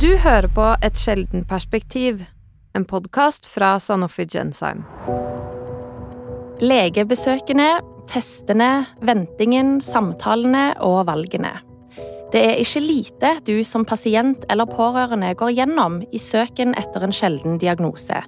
Du 0.00 0.14
hører 0.16 0.48
på 0.48 0.64
Et 0.80 0.96
sjelden 0.96 1.42
perspektiv, 1.44 2.22
en 2.72 2.86
podkast 2.88 3.44
fra 3.44 3.74
Sanofi 3.84 4.24
Genzyme. 4.24 4.86
Legebesøkene, 6.64 7.66
testene, 8.08 8.86
ventingen, 9.04 9.74
samtalene 9.84 10.70
og 10.86 11.02
valgene. 11.10 11.50
Det 12.32 12.40
er 12.40 12.62
ikke 12.62 12.80
lite 12.80 13.34
du 13.44 13.58
som 13.60 13.84
pasient 13.84 14.46
eller 14.48 14.70
pårørende 14.72 15.34
går 15.36 15.52
gjennom 15.58 15.98
i 16.08 16.20
søken 16.22 16.72
etter 16.80 17.04
en 17.04 17.12
sjelden 17.12 17.58
diagnose, 17.60 18.22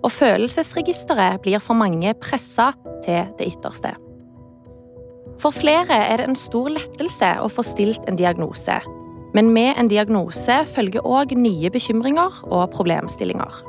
og 0.00 0.14
følelsesregisteret 0.14 1.42
blir 1.44 1.60
for 1.60 1.76
mange 1.76 2.14
pressa 2.22 2.70
til 3.04 3.28
det 3.36 3.50
ytterste. 3.50 3.92
For 5.44 5.52
flere 5.52 6.06
er 6.08 6.22
det 6.22 6.30
en 6.30 6.40
stor 6.40 6.72
lettelse 6.72 7.34
å 7.42 7.52
få 7.52 7.66
stilt 7.68 8.08
en 8.08 8.16
diagnose, 8.16 8.80
men 9.34 9.52
med 9.52 9.74
en 9.76 9.90
diagnose 9.90 10.62
følger 10.72 11.04
òg 11.04 11.34
nye 11.36 11.70
bekymringer 11.72 12.42
og 12.48 12.70
problemstillinger. 12.74 13.64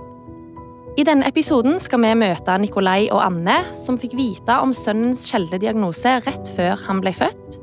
I 1.00 1.06
denne 1.08 1.28
episoden 1.30 1.78
skal 1.80 2.02
vi 2.04 2.12
møte 2.20 2.58
Nikolai 2.60 3.08
og 3.08 3.22
Anne, 3.24 3.62
som 3.78 4.00
fikk 4.02 4.18
vite 4.20 4.56
om 4.60 4.74
sønnens 4.76 5.28
sjeldne 5.30 5.60
diagnose 5.62 6.18
rett 6.26 6.50
før 6.58 6.82
han 6.88 7.00
ble 7.04 7.14
født. 7.16 7.60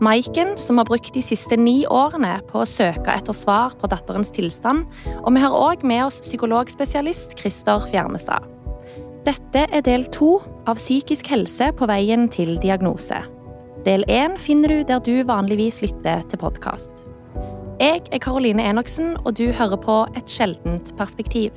Maiken, 0.00 0.52
som 0.56 0.78
har 0.78 0.86
brukt 0.86 1.10
de 1.14 1.22
siste 1.24 1.56
ni 1.58 1.82
årene 1.90 2.36
på 2.48 2.62
å 2.62 2.68
søke 2.68 3.10
etter 3.10 3.34
svar 3.34 3.74
på 3.80 3.90
datterens 3.90 4.30
tilstand. 4.30 4.86
Og 5.24 5.34
vi 5.34 5.42
har 5.42 5.56
òg 5.56 5.82
med 5.82 6.04
oss 6.06 6.20
psykologspesialist 6.22 7.34
Christer 7.40 7.82
Fjermestad. 7.90 8.46
Dette 9.26 9.66
er 9.66 9.82
del 9.84 10.06
to 10.14 10.36
av 10.70 10.78
Psykisk 10.78 11.28
helse 11.32 11.72
på 11.76 11.90
veien 11.90 12.28
til 12.32 12.54
diagnose. 12.62 13.18
Del 13.84 14.06
én 14.08 14.38
finner 14.40 14.70
du 14.70 14.86
der 14.86 15.02
du 15.02 15.26
vanligvis 15.26 15.82
lytter 15.82 16.22
til 16.30 16.40
podkast. 16.40 17.07
Jeg 17.78 18.08
er 18.10 18.18
Karoline 18.18 18.64
Enoksen, 18.66 19.12
og 19.22 19.36
du 19.38 19.52
hører 19.54 19.76
på 19.78 19.96
Et 20.18 20.30
sjeldent 20.30 20.88
perspektiv. 20.98 21.50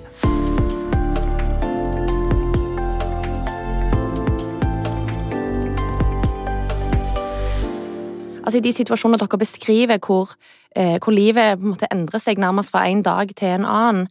Altså 8.45 8.57
I 8.57 8.61
de 8.61 8.73
situasjonene 8.73 9.17
dere 9.17 9.41
beskriver 9.41 9.97
hvor, 9.97 10.35
eh, 10.75 10.99
hvor 11.01 11.09
livet 11.09 11.57
måte 11.57 11.89
endrer 11.89 12.21
seg 12.21 12.37
nærmest 12.37 12.69
fra 12.69 12.85
en 12.85 13.01
dag 13.01 13.33
til 13.35 13.47
en 13.47 13.65
annen, 13.65 14.07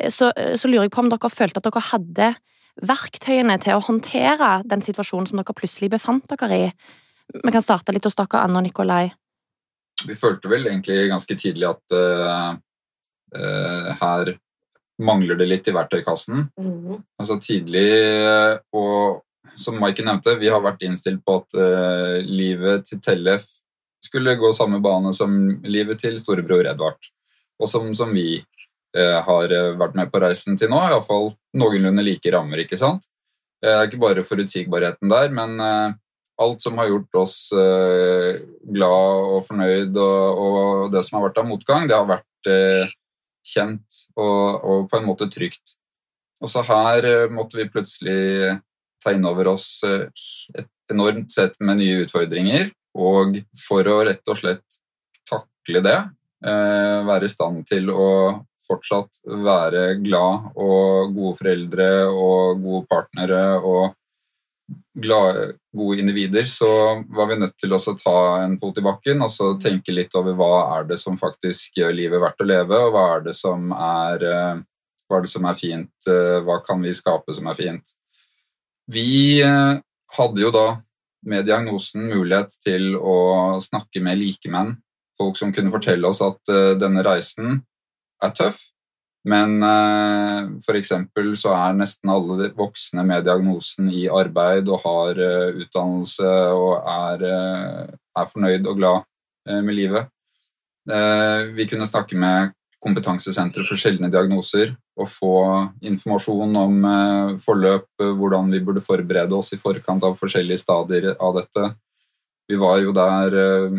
eh, 0.00 0.10
så, 0.10 0.32
eh, 0.36 0.56
så, 0.56 0.66
lurer 0.66 0.82
jeg 0.82 0.90
på 0.90 1.06
om 1.06 1.10
dere 1.10 1.30
følte 1.30 1.62
at 1.62 1.64
dere 1.70 1.88
hadde 1.92 2.34
verktøyene 2.82 3.60
til 3.62 3.78
å 3.78 3.86
håndtere 3.86 4.62
den 4.66 4.80
situasjonen 4.80 5.28
som 5.28 5.38
dere 5.38 5.54
plutselig 5.54 5.90
befant 5.90 6.26
dere 6.26 6.58
i. 6.58 6.72
Vi 7.32 7.52
kan 7.52 7.62
starte 7.62 7.92
litt 7.92 8.04
hos 8.04 8.18
dere, 8.18 8.42
Anne 8.42 8.56
og 8.56 8.64
Nikolai. 8.64 9.12
Vi 10.08 10.18
følte 10.18 10.50
vel 10.50 10.66
egentlig 10.68 11.10
ganske 11.10 11.36
tidlig 11.38 11.68
at 11.70 11.96
uh, 11.96 12.54
her 14.00 14.34
mangler 15.02 15.38
det 15.40 15.48
litt 15.48 15.68
i 15.70 15.74
verktøykassen. 15.74 16.46
Mm. 16.60 16.98
Altså 17.20 17.38
tidlig, 17.42 17.86
og 18.76 19.22
som 19.58 19.78
Maiken 19.80 20.06
nevnte, 20.08 20.36
vi 20.40 20.50
har 20.52 20.62
vært 20.64 20.84
innstilt 20.86 21.24
på 21.24 21.40
at 21.40 21.56
uh, 21.58 22.18
livet 22.26 22.86
til 22.88 23.00
Tellef 23.04 23.48
skulle 24.06 24.34
gå 24.34 24.52
samme 24.52 24.80
bane 24.82 25.12
som 25.14 25.34
livet 25.64 26.00
til 26.02 26.18
storebror 26.20 26.66
Edvard. 26.68 26.98
Og 27.62 27.70
som, 27.70 27.92
som 27.94 28.12
vi 28.14 28.42
uh, 28.98 29.18
har 29.26 29.54
eh, 29.54 29.72
vært 29.78 29.96
med 29.98 30.10
på 30.12 30.20
reisen 30.22 30.58
til 30.58 30.72
nå, 30.72 30.80
iallfall 30.88 31.32
noenlunde 31.58 32.04
like 32.04 32.32
rammer. 32.34 32.64
ikke 32.64 32.80
sant? 32.80 33.06
Det 33.62 33.70
er 33.70 33.86
ikke 33.86 34.02
bare 34.02 34.24
forutsigbarheten 34.26 35.12
der, 35.12 35.30
men 35.30 35.60
eh, 35.62 35.94
alt 36.42 36.64
som 36.64 36.80
har 36.80 36.90
gjort 36.90 37.20
oss 37.22 37.36
eh, 37.56 38.42
glad 38.74 39.28
og 39.36 39.46
fornøyd, 39.48 39.96
og, 39.96 40.42
og, 40.42 40.90
det 40.94 41.04
som 41.06 41.18
har 41.18 41.28
vært 41.28 41.40
av 41.42 41.48
motgang, 41.48 41.86
det 41.88 41.96
har 41.96 42.08
vært 42.10 42.50
eh, 42.50 42.92
kjent 43.54 44.02
og, 44.16 44.44
og, 44.60 44.84
på 44.90 44.98
en 44.98 45.08
måte 45.08 45.30
trygt. 45.32 45.76
Og 46.42 46.50
så 46.50 46.64
her 46.66 47.08
eh, 47.08 47.32
måtte 47.32 47.60
vi 47.60 47.70
plutselig 47.70 48.58
ta 49.02 49.14
inn 49.14 49.26
over 49.26 49.54
oss 49.54 49.82
et 49.86 50.68
enormt 50.92 51.32
sett 51.34 51.56
med 51.62 51.80
nye 51.80 52.04
utfordringer 52.04 52.70
og 52.98 53.38
for 53.58 53.88
å 53.88 54.02
rett 54.06 54.28
og 54.28 54.38
slett 54.38 54.78
takle 55.28 55.82
det, 55.84 55.98
eh, 56.44 56.98
være 57.08 57.26
i 57.26 57.32
stand 57.32 57.64
til 57.68 57.90
å 57.90 58.08
fortsatt 58.62 59.22
være 59.44 59.96
glad 60.04 60.52
og 60.54 61.14
gode 61.16 61.38
foreldre 61.40 61.88
og 62.10 62.62
gode 62.62 62.86
partnere 62.90 63.42
og 63.58 63.96
glade, 64.94 65.52
gode 65.76 66.00
individer, 66.00 66.44
så 66.44 66.68
var 67.08 67.30
vi 67.30 67.38
nødt 67.40 67.56
til 67.60 67.72
å 67.72 67.80
ta 67.96 68.18
en 68.42 68.58
fot 68.60 68.78
i 68.78 68.84
bakken 68.84 69.24
og 69.24 69.32
så 69.32 69.54
tenke 69.62 69.94
litt 69.94 70.14
over 70.18 70.36
hva 70.36 70.52
er 70.76 70.88
det 70.90 70.98
som 71.00 71.16
faktisk 71.20 71.78
gjør 71.80 71.96
livet 71.96 72.22
verdt 72.22 72.44
å 72.44 72.48
leve, 72.48 72.78
og 72.78 72.92
hva 72.94 73.06
er 73.16 73.26
det 73.28 73.34
som 73.38 73.72
er, 73.72 74.26
eh, 74.28 74.62
er, 75.12 75.24
det 75.24 75.32
som 75.32 75.48
er 75.48 75.58
fint, 75.58 76.08
eh, 76.08 76.38
hva 76.44 76.60
kan 76.66 76.82
vi 76.84 76.92
skape 76.96 77.34
som 77.36 77.48
er 77.48 77.58
fint. 77.58 77.94
Vi 78.92 79.40
hadde 79.40 80.42
jo 80.42 80.50
da 80.52 80.66
med 81.24 81.46
diagnosen 81.46 82.08
mulighet 82.10 82.50
til 82.64 82.96
å 82.98 83.60
snakke 83.62 84.02
med 84.02 84.18
likemenn. 84.18 84.74
Folk 85.16 85.38
som 85.38 85.52
kunne 85.54 85.70
fortelle 85.72 86.08
oss 86.08 86.20
at 86.20 86.50
denne 86.80 87.04
reisen 87.06 87.62
er 88.22 88.34
tøff, 88.34 88.58
men 89.28 89.62
eh, 89.62 90.48
f.eks. 90.64 90.92
så 91.38 91.52
er 91.54 91.76
nesten 91.78 92.10
alle 92.10 92.50
voksne 92.58 93.04
med 93.06 93.28
diagnosen 93.28 93.90
i 93.92 94.08
arbeid 94.10 94.70
og 94.72 94.82
har 94.82 95.20
uh, 95.20 95.60
utdannelse 95.62 96.32
og 96.56 96.72
er, 96.80 97.22
uh, 97.22 97.92
er, 98.18 98.32
fornøyd 98.32 98.66
og 98.66 98.80
glad 98.80 99.06
med 99.46 99.74
livet. 99.74 100.06
vi 101.56 101.64
kunne 101.66 101.86
snakke 101.86 102.14
med 102.14 102.52
kompetansesenteret 102.82 103.68
for 103.68 103.80
sjeldne 103.80 104.10
diagnoser 104.10 104.74
og 104.98 105.08
få 105.08 105.36
informasjon 105.86 106.58
om 106.58 106.84
eh, 106.88 107.32
forløp, 107.42 107.88
eh, 108.02 108.12
hvordan 108.18 108.50
vi 108.52 108.60
burde 108.64 108.82
forberede 108.84 109.36
oss 109.38 109.54
i 109.54 109.60
forkant 109.60 110.04
av 110.04 110.18
forskjellige 110.18 110.62
stadier 110.64 111.12
av 111.14 111.38
dette. 111.38 111.72
Vi 112.50 112.58
var 112.60 112.82
jo 112.82 112.94
der 112.96 113.38
eh, 113.38 113.76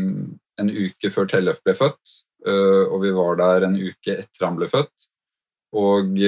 en 0.62 0.72
uke 0.72 1.12
før 1.14 1.30
Tellef 1.30 1.60
ble 1.66 1.75
født, 1.78 2.20
og 2.44 2.98
vi 3.00 3.10
var 3.16 3.38
der 3.40 3.64
en 3.64 3.78
uke 3.80 4.18
etter 4.20 4.44
han 4.44 4.58
ble 4.60 4.68
født. 4.68 5.06
Og 5.73 6.19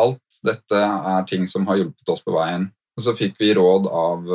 alt 0.00 0.38
dette 0.46 0.80
er 0.80 1.26
ting 1.28 1.44
som 1.50 1.66
har 1.68 1.80
hjulpet 1.80 2.12
oss 2.14 2.22
på 2.24 2.32
veien. 2.34 2.70
Og 2.96 3.04
så 3.04 3.12
fikk 3.18 3.36
vi 3.42 3.52
råd 3.58 3.88
av 3.90 4.30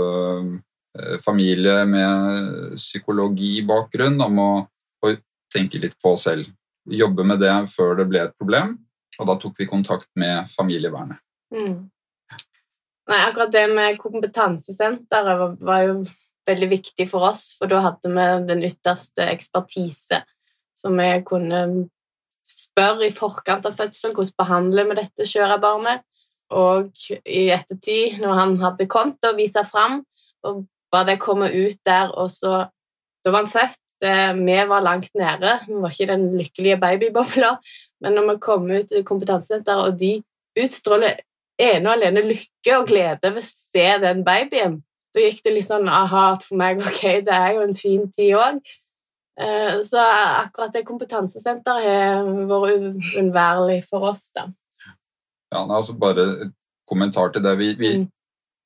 familie 1.25 1.81
med 1.89 2.75
psykologibakgrunn 2.75 4.21
om 4.25 4.43
å, 4.43 4.51
å 5.01 5.13
tenke 5.53 5.81
litt 5.81 5.97
på 6.03 6.13
selv. 6.21 6.47
Jobbe 6.85 7.25
med 7.25 7.41
det 7.41 7.55
før 7.73 7.97
det 7.99 8.07
ble 8.11 8.23
et 8.27 8.37
problem 8.37 8.77
og 9.19 9.27
da 9.27 9.35
tok 9.39 9.59
vi 9.59 9.67
kontakt 9.67 10.09
med 10.19 10.47
familievernet. 10.53 11.19
Mm. 11.55 11.89
Nei, 13.09 13.19
akkurat 13.25 13.51
det 13.51 13.65
med 13.73 13.99
kompetansesenteret 13.99 15.39
var, 15.41 15.55
var, 15.59 15.85
jo 15.87 15.95
veldig 16.49 16.69
viktig 16.71 17.07
for 17.09 17.27
oss, 17.31 17.51
for 17.57 17.69
da 17.71 17.81
hadde 17.83 18.11
vi 18.13 18.27
den 18.49 18.63
ytterste 18.69 19.25
ekspertise 19.33 20.21
som 20.77 20.95
vi 20.97 21.09
kunne 21.27 21.63
spørre 22.49 23.07
i 23.07 23.15
forkant 23.15 23.67
av 23.69 23.77
fødselen 23.77 24.15
hvordan 24.17 24.37
behandler 24.41 24.89
vi 24.89 24.97
dette 25.01 25.27
skjørebarnet. 25.29 26.05
Og 26.49 26.89
i 27.29 27.43
ettertid, 27.53 28.17
når 28.23 28.33
han 28.39 28.55
hadde 28.63 28.89
kommet 28.89 29.25
og 29.29 29.37
vist 29.37 29.59
fram, 29.69 30.01
og 30.43 30.63
bare 30.89 31.11
det 31.11 31.21
komme 31.21 31.51
ut 31.53 31.77
der, 31.85 32.09
og 32.09 32.31
så 32.33 32.67
Da 33.19 33.33
var 33.35 33.43
han 33.43 33.51
født, 33.51 33.81
det, 34.01 34.45
vi 34.47 34.55
var 34.69 34.79
langt 34.79 35.09
nede. 35.15 35.59
Vi 35.67 35.73
var 35.73 35.91
ikke 35.91 36.05
den 36.13 36.37
lykkelige 36.37 36.77
babybobla. 36.79 37.49
Men 38.01 38.13
når 38.15 38.29
vi 38.29 38.35
kom 38.39 38.69
ut 38.71 38.91
i 38.95 39.03
kompetansesenteret, 39.03 39.85
og 39.85 39.99
de 39.99 40.23
utstråler 40.63 41.19
ene 41.59 41.89
og 41.89 41.97
alene 41.97 42.23
lykke 42.29 42.77
og 42.77 42.87
glede 42.87 43.19
ved 43.33 43.41
å 43.41 43.43
se 43.43 43.87
den 43.99 44.23
babyen, 44.23 44.79
da 45.13 45.25
gikk 45.25 45.41
det 45.43 45.55
litt 45.55 45.67
sånn 45.67 45.89
aha 45.91 46.25
for 46.43 46.59
meg 46.59 46.79
ok, 46.79 47.03
det 47.27 47.35
er 47.35 47.57
jo 47.57 47.65
en 47.65 47.75
fin 47.75 48.05
tid 48.13 48.37
òg. 48.39 48.73
Eh, 49.39 49.81
så 49.87 50.03
akkurat 50.43 50.73
det 50.75 50.85
kompetansesenteret 50.87 51.83
har 51.85 52.29
vært 52.49 53.11
uunnværlig 53.15 53.81
for 53.87 54.11
oss, 54.11 54.29
da. 54.35 54.49
Ja, 55.49 55.63
altså 55.63 55.95
bare 55.97 56.25
et 56.45 56.55
kommentar 56.89 57.31
til 57.33 57.43
det. 57.45 57.55
Vi, 57.57 57.73
vi, 57.79 57.91
mm 58.01 58.07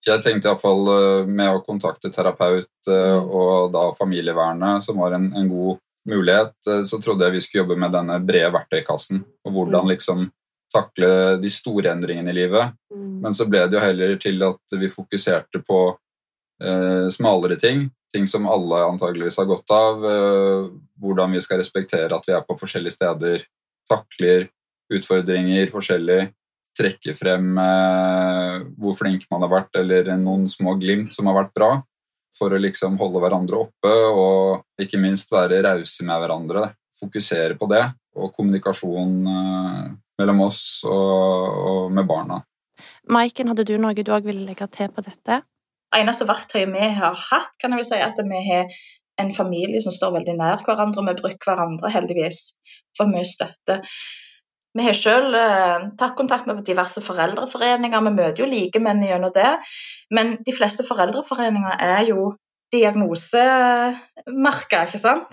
jeg 0.03 0.23
tenkte 0.23 0.51
iallfall 0.51 0.89
eh, 0.91 1.31
med 1.31 1.49
å 1.53 1.63
kontakte 1.63 2.11
terapeut 2.11 2.91
eh, 2.91 3.17
mm. 3.17 3.31
og 3.31 3.73
da 3.73 3.87
familievernet, 3.97 4.83
som 4.85 4.99
var 4.99 5.15
en, 5.17 5.29
en, 5.35 5.49
god 5.49 5.79
mulighet, 6.09 6.57
så 6.83 6.97
trodde 6.99 7.23
jeg 7.23 7.31
vi 7.31 7.39
skulle 7.39 7.61
jobbe 7.61 7.77
med 7.79 7.93
denne 7.95 8.17
brede 8.19 8.49
verktøykassen. 8.51 9.21
Og 9.47 9.53
hvordan 9.55 9.85
mm. 9.85 9.91
liksom 9.93 10.25
takle 10.73 11.37
de 11.39 11.51
store 11.53 11.93
endringene 11.93 12.33
i 12.33 12.35
livet. 12.35 12.73
Men 13.23 13.35
så 13.37 13.45
ble 13.47 13.61
det 13.69 13.77
jo 13.77 13.83
heller 13.85 14.17
til 14.19 14.43
at 14.43 14.75
vi 14.81 14.89
fokuserte 14.91 15.61
på 15.63 15.77
eh, 16.59 17.07
smalere 17.13 17.55
ting. 17.61 17.85
Ting 18.13 18.27
som 18.29 18.45
alle 18.49 18.83
antageligvis 18.85 19.39
har 19.41 19.49
godt 19.49 19.73
av. 19.73 20.05
Eh, 20.05 20.67
hvordan 21.01 21.33
vi 21.33 21.41
skal 21.41 21.61
respektere 21.63 22.13
at 22.13 22.27
vi 22.29 22.35
er 22.35 22.45
på 22.45 22.57
forskjellige 22.59 22.97
steder. 22.99 23.45
Takler 23.89 24.47
utfordringer 24.93 25.71
forskjellig 25.73 26.21
trekke 26.77 27.13
frem 27.17 27.57
eh, 27.61 28.61
hvor 28.81 28.97
flink 28.97 29.25
man 29.31 29.45
har 29.45 29.51
vært, 29.51 29.73
eller 29.79 30.13
noen 30.17 30.47
små 30.49 30.75
glimt 30.81 31.11
som 31.13 31.29
har 31.29 31.37
vært 31.43 31.53
bra, 31.57 31.71
for 32.33 32.53
å 32.53 32.61
liksom 32.61 32.97
holde 33.01 33.21
hverandre 33.21 33.59
oppe 33.67 33.93
og 34.09 34.81
ikke 34.81 35.01
minst 35.01 35.33
være 35.33 35.61
rause 35.65 36.05
med 36.05 36.23
hverandre. 36.23 36.71
Fokusere 37.03 37.57
på 37.59 37.67
det, 37.69 37.83
og 38.15 38.33
kommunikasjon 38.33 39.15
uh, 39.27 39.91
mellom 40.21 40.43
oss 40.45 40.63
og, 40.87 41.91
med 41.93 42.07
barna. 42.07 42.39
Maiken, 43.11 43.49
hadde 43.51 43.65
du 43.67 43.75
noe 43.81 43.93
du 43.93 44.11
òg 44.15 44.25
ville 44.25 44.45
legge 44.47 44.69
til 44.71 44.89
på 44.93 45.03
dette? 45.05 45.41
Eneste 45.99 46.27
verktøyet 46.29 46.73
vi 46.73 46.89
har 46.97 47.15
hatt, 47.29 47.53
kan 47.61 47.73
jeg 47.73 47.81
vel 47.81 47.87
si, 47.87 48.01
at 48.01 48.19
vi 48.29 48.41
har 48.49 48.69
en 49.21 49.31
familie 49.33 49.81
som 49.83 49.93
står 49.93 50.15
veldig 50.17 50.35
nær 50.39 50.63
hverandre, 50.65 51.01
og 51.01 51.09
vi 51.09 51.21
bruker 51.21 51.51
hverandre 51.51 51.93
heldigvis 51.93 52.39
for 52.97 53.05
mye 53.11 53.27
støtte. 53.27 53.75
Vi 54.73 54.85
har 54.87 54.95
selv 54.97 55.35
eh, 55.37 55.83
tatt 55.99 56.15
kontakt 56.17 56.47
med 56.49 56.63
diverse 56.65 57.01
foreldreforeninger, 57.05 58.05
vi 58.07 58.13
møter 58.15 58.41
jo 58.41 58.47
likemenn 58.49 59.03
gjennom 59.05 59.33
det. 59.35 59.51
Men 60.09 60.37
de 60.45 60.55
fleste 60.55 60.83
foreldreforeninger 60.87 61.73
er 61.77 62.01
jo 62.09 62.33
diagnosemerka, 62.73 64.85
ikke 64.87 65.01
sant. 65.01 65.31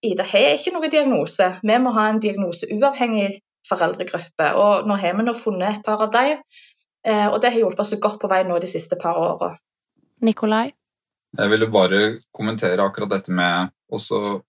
Ida 0.00 0.24
har 0.24 0.56
ikke 0.56 0.72
noen 0.72 0.92
diagnose. 0.92 1.50
Vi 1.60 1.78
må 1.84 1.92
ha 1.92 2.06
en 2.08 2.22
diagnoseuavhengig 2.24 3.42
foreldregruppe. 3.68 4.46
Og 4.56 4.88
nå 4.88 4.94
har 5.02 5.18
vi 5.18 5.26
nå 5.26 5.34
funnet 5.36 5.74
et 5.74 5.84
par 5.84 6.00
av 6.06 6.10
dem, 6.14 6.40
eh, 7.04 7.28
og 7.28 7.36
det 7.42 7.52
har 7.52 7.60
hjulpet 7.60 7.84
oss 7.84 8.00
godt 8.00 8.20
på 8.22 8.30
vei 8.32 8.42
nå 8.48 8.56
de 8.62 8.70
siste 8.70 8.96
par 9.02 9.20
åra. 9.20 9.50
Nikolai? 10.24 10.70
Jeg 11.38 11.50
ville 11.52 11.68
bare 11.70 12.00
kommentere 12.34 12.82
akkurat 12.82 13.12
dette 13.12 13.32
med 13.34 13.70
å 13.90 13.98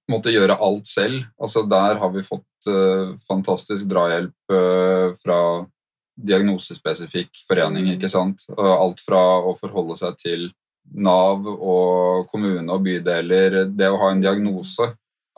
måtte 0.09 0.33
gjøre 0.33 0.57
alt 0.61 0.89
selv. 0.89 1.25
Altså 1.41 1.63
Der 1.69 1.99
har 2.01 2.13
vi 2.13 2.23
fått 2.25 2.69
uh, 2.69 3.13
fantastisk 3.27 3.89
drahjelp 3.89 4.53
uh, 4.53 5.13
fra 5.21 5.39
diagnosespesifikk 6.21 7.43
forening. 7.49 7.91
ikke 7.95 8.09
sant? 8.09 8.45
Uh, 8.49 8.73
alt 8.73 9.01
fra 9.01 9.21
å 9.45 9.55
forholde 9.59 9.99
seg 10.01 10.17
til 10.21 10.49
Nav 10.91 11.45
og 11.45 12.27
kommune 12.31 12.65
og 12.73 12.83
bydeler. 12.85 13.63
Det 13.69 13.89
å 13.89 13.99
ha 14.01 14.11
en 14.11 14.23
diagnose 14.23 14.89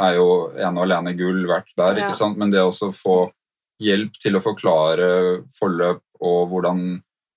er 0.01 0.17
jo 0.17 0.27
ene 0.55 0.79
og 0.79 0.85
alene 0.87 1.13
gull 1.19 1.43
verdt 1.49 1.75
der, 1.77 1.99
ja. 1.99 2.07
ikke 2.07 2.17
sant? 2.17 2.39
men 2.39 2.51
det 2.51 2.63
å 2.63 2.71
få 2.95 3.27
hjelp 3.83 4.15
til 4.21 4.39
å 4.39 4.43
forklare 4.43 5.07
forløp 5.53 6.01
og 6.23 6.39
hvordan 6.49 6.85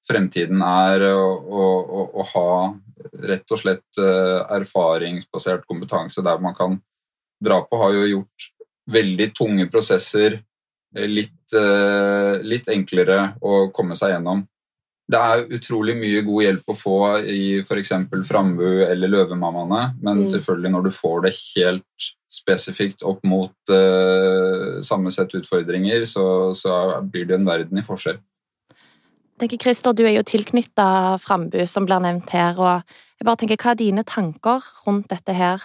fremtiden 0.06 0.62
er, 0.62 1.02
og 1.10 2.22
ha 2.30 2.48
rett 3.30 3.54
og 3.54 3.60
slett 3.60 4.00
eh, 4.02 4.40
erfaringsbasert 4.58 5.66
kompetanse 5.68 6.24
der 6.24 6.42
man 6.42 6.56
kan 6.56 6.78
dra 7.42 7.60
på, 7.64 7.78
har 7.80 7.94
jo 7.94 8.04
gjort 8.10 8.50
veldig 8.92 9.30
tunge 9.36 9.68
prosesser 9.70 10.40
eh, 10.96 11.08
litt, 11.08 11.40
eh, 11.54 12.42
litt 12.46 12.68
enklere 12.72 13.36
å 13.40 13.66
komme 13.74 13.98
seg 13.98 14.14
gjennom. 14.14 14.44
Det 15.06 15.18
er 15.22 15.44
utrolig 15.54 15.94
mye 15.94 16.22
god 16.26 16.42
hjelp 16.42 16.72
å 16.72 16.78
få 16.78 16.98
i 17.30 17.60
f.eks. 17.62 17.92
Frambu 18.26 18.82
eller 18.88 19.12
Løvemammaene, 19.12 19.82
men 20.02 20.24
mm. 20.24 20.28
selvfølgelig 20.32 20.72
når 20.74 20.88
du 20.88 20.94
får 20.96 21.20
det 21.28 21.36
helt 21.38 22.08
spesifikt 22.36 23.04
opp 23.06 23.22
mot 23.24 23.70
uh, 23.70 24.82
samme 24.84 25.12
sett 25.14 25.30
utfordringer, 25.38 26.02
så, 26.10 26.50
så 26.58 26.98
blir 27.06 27.28
det 27.30 27.38
en 27.38 27.46
verden 27.46 27.78
i 27.78 27.86
forskjell 27.86 28.18
tenker 29.40 29.58
Christer, 29.60 29.92
Du 29.92 30.04
er 30.04 30.14
jo 30.16 30.22
tilknytta 30.22 31.18
Frambu, 31.20 31.66
som 31.66 31.86
blir 31.86 32.00
nevnt 32.00 32.30
her. 32.30 32.58
og 32.58 32.82
jeg 33.18 33.24
bare 33.24 33.36
tenker, 33.36 33.56
Hva 33.56 33.70
er 33.70 33.80
dine 33.80 34.04
tanker 34.04 34.62
rundt 34.86 35.08
dette 35.08 35.32
her, 35.32 35.62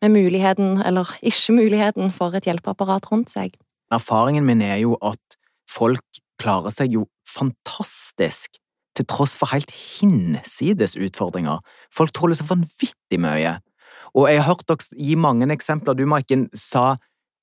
med 0.00 0.10
muligheten, 0.10 0.82
eller 0.86 1.10
ikke 1.22 1.52
muligheten, 1.52 2.12
for 2.12 2.34
et 2.34 2.44
hjelpeapparat 2.44 3.10
rundt 3.10 3.30
seg? 3.30 3.56
Erfaringen 3.90 4.44
min 4.46 4.62
er 4.62 4.76
jo 4.76 4.96
at 5.02 5.38
folk 5.68 6.04
klarer 6.38 6.70
seg 6.70 6.92
jo 6.92 7.08
fantastisk, 7.26 8.58
til 8.94 9.06
tross 9.06 9.36
for 9.36 9.50
helt 9.52 9.70
hinsides 9.70 10.96
utfordringer. 10.96 11.58
Folk 11.94 12.12
tåler 12.14 12.34
så 12.34 12.46
vanvittig 12.48 13.18
mye. 13.18 13.58
Og 14.14 14.28
jeg 14.28 14.40
har 14.40 14.48
hørt 14.48 14.66
dere 14.66 14.98
gi 14.98 15.14
mange 15.14 15.46
eksempler. 15.54 15.94
Du, 15.94 16.06
Maiken, 16.06 16.48
sa 16.54 16.96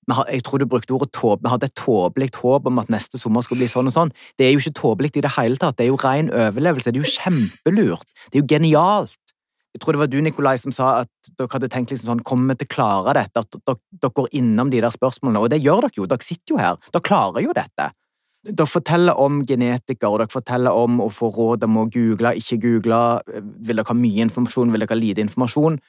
jeg 0.05 0.43
tror 0.45 0.61
du 0.61 0.67
brukte 0.69 0.93
ordet 0.93 1.11
tåpe, 1.17 1.41
vi 1.41 1.49
hadde 1.49 1.69
et 1.69 1.75
tåpelig 1.79 2.29
håp 2.37 2.67
om 2.69 2.79
at 2.79 2.91
neste 2.93 3.17
sommer 3.17 3.41
skulle 3.41 3.63
bli 3.63 3.69
sånn 3.71 3.89
og 3.89 3.95
sånn. 3.95 4.11
Det 4.37 4.45
er 4.45 4.53
jo 4.53 4.61
ikke 4.61 4.79
tåpelig 4.79 5.15
i 5.17 5.23
det 5.25 5.33
hele 5.37 5.57
tatt, 5.57 5.77
det 5.79 5.87
er 5.87 5.91
jo 5.91 6.01
ren 6.03 6.29
overlevelse, 6.29 6.93
det 6.93 7.01
er 7.01 7.07
jo 7.07 7.15
kjempelurt, 7.15 8.05
det 8.29 8.39
er 8.39 8.43
jo 8.43 8.49
genialt. 8.53 9.17
Jeg 9.75 9.81
tror 9.83 9.91
det 9.91 9.99
var 9.99 10.07
du, 10.07 10.21
Nikolai, 10.23 10.55
som 10.61 10.71
sa 10.71 10.91
at 11.01 11.31
dere 11.35 11.51
hadde 11.51 11.67
tenkt 11.73 11.91
liksom 11.91 12.13
sånn, 12.13 12.23
kommer 12.23 12.53
vi 12.53 12.61
til 12.61 12.69
å 12.69 12.73
klare 12.77 13.17
dette, 13.17 13.41
at 13.43 13.57
dere, 13.67 14.11
går 14.21 14.29
innom 14.39 14.71
de 14.71 14.79
der 14.85 14.93
spørsmålene, 14.93 15.41
og 15.41 15.51
det 15.51 15.59
gjør 15.65 15.87
dere 15.87 15.99
jo, 15.99 16.07
dere 16.07 16.23
sitter 16.23 16.55
jo 16.55 16.61
her, 16.61 16.79
dere 16.93 17.03
klarer 17.09 17.43
jo 17.43 17.55
dette. 17.57 17.89
Dere 18.45 18.69
forteller 18.69 19.19
om 19.19 19.41
genetikere, 19.49 20.13
og 20.13 20.21
dere 20.21 20.31
forteller 20.31 20.79
om 20.85 21.01
å 21.03 21.09
få 21.11 21.27
råd 21.33 21.65
om 21.67 21.81
å 21.81 21.89
google, 21.91 22.37
ikke 22.39 22.61
google, 22.61 23.01
vil 23.65 23.81
dere 23.81 23.89
ha 23.89 23.97
mye 23.97 24.29
informasjon, 24.29 24.71
vil 24.71 24.85
dere 24.85 24.95
ha 24.95 25.01
lite 25.01 25.25
informasjon? 25.25 25.81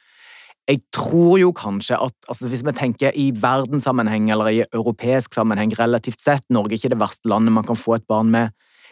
Jeg 0.67 0.83
tror 0.95 1.39
jo 1.39 1.53
kanskje 1.55 1.99
at 2.09 2.31
altså 2.31 2.49
hvis 2.51 2.65
vi 2.67 2.73
tenker 2.75 3.15
i 3.15 3.29
verdenssammenheng 3.43 4.31
eller 4.35 4.51
i 4.51 4.65
europeisk 4.67 5.35
sammenheng 5.37 5.75
relativt 5.79 6.21
sett, 6.21 6.43
Norge 6.51 6.75
er 6.75 6.81
ikke 6.81 6.95
det 6.97 7.03
verste 7.03 7.31
landet 7.31 7.55
man 7.55 7.67
kan 7.67 7.79
få 7.79 7.97
et 7.97 8.09
barn 8.11 8.33
med, 8.35 8.47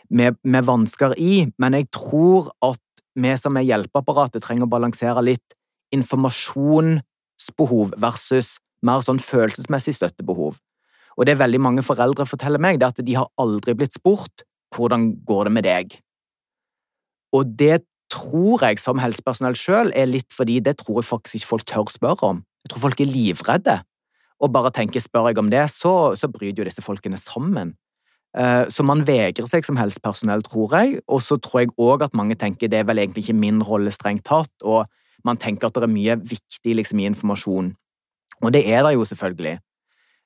med, 0.08 0.38
med 0.44 0.68
vansker 0.68 1.16
i, 1.18 1.46
men 1.58 1.74
jeg 1.74 1.90
tror 1.94 2.52
at 2.62 2.80
vi 3.14 3.34
som 3.38 3.56
er 3.58 3.66
hjelpeapparatet, 3.66 4.42
trenger 4.42 4.66
å 4.66 4.70
balansere 4.70 5.22
litt 5.22 5.54
informasjonsbehov 5.94 7.94
versus 8.02 8.56
mer 8.84 9.00
sånn 9.06 9.22
følelsesmessig 9.22 9.94
støttebehov. 9.98 10.56
Og 11.14 11.26
det 11.26 11.38
veldig 11.38 11.60
mange 11.62 11.82
foreldre 11.86 12.26
forteller 12.26 12.62
meg, 12.62 12.78
det 12.78 12.88
er 12.88 12.94
at 12.94 13.06
de 13.06 13.18
har 13.18 13.30
aldri 13.40 13.72
blitt 13.78 13.98
spurt 13.98 14.46
hvordan 14.74 15.12
går 15.26 15.42
det 15.46 15.54
med 15.54 15.64
deg? 15.66 15.86
Og 17.34 17.42
det 17.58 17.84
tror 18.12 18.62
jeg 18.64 18.80
som 18.82 19.00
helsepersonell 19.00 19.56
sjøl 19.58 19.92
er 19.96 20.10
litt 20.10 20.32
fordi 20.34 20.60
det 20.64 20.78
tror 20.82 21.00
jeg 21.00 21.08
faktisk 21.08 21.38
ikke 21.40 21.52
folk 21.52 21.66
tør 21.70 21.92
spørre 21.92 22.30
om. 22.34 22.42
Jeg 22.64 22.72
tror 22.72 22.84
folk 22.88 23.00
er 23.00 23.10
livredde. 23.10 23.78
Og 24.42 24.52
bare 24.52 24.72
tenker 24.74 25.00
spør 25.00 25.30
jeg 25.30 25.38
om 25.40 25.50
det, 25.52 25.62
så, 25.70 26.14
så 26.18 26.28
bryter 26.28 26.62
jo 26.62 26.68
disse 26.68 26.84
folkene 26.84 27.18
sammen. 27.20 27.74
Eh, 28.36 28.64
så 28.68 28.82
man 28.86 29.04
vegrer 29.06 29.46
seg 29.48 29.66
som 29.66 29.78
helsepersonell, 29.78 30.42
tror 30.46 30.74
jeg. 30.76 30.98
Og 31.06 31.22
så 31.22 31.38
tror 31.40 31.64
jeg 31.64 31.74
òg 31.80 32.04
at 32.06 32.16
mange 32.18 32.36
tenker 32.38 32.70
det 32.70 32.82
er 32.82 32.88
vel 32.88 33.00
egentlig 33.02 33.26
ikke 33.26 33.38
min 33.38 33.62
rolle 33.64 33.94
strengt 33.94 34.26
tatt, 34.28 34.52
og 34.62 34.84
man 35.24 35.40
tenker 35.40 35.68
at 35.68 35.78
det 35.78 35.86
er 35.86 35.94
mye 35.94 36.18
viktig 36.20 36.76
liksom, 36.80 37.00
i 37.00 37.08
informasjon. 37.08 37.72
Og 38.42 38.52
det 38.52 38.64
er 38.68 38.84
det 38.84 38.96
jo 38.96 39.06
selvfølgelig. 39.08 39.58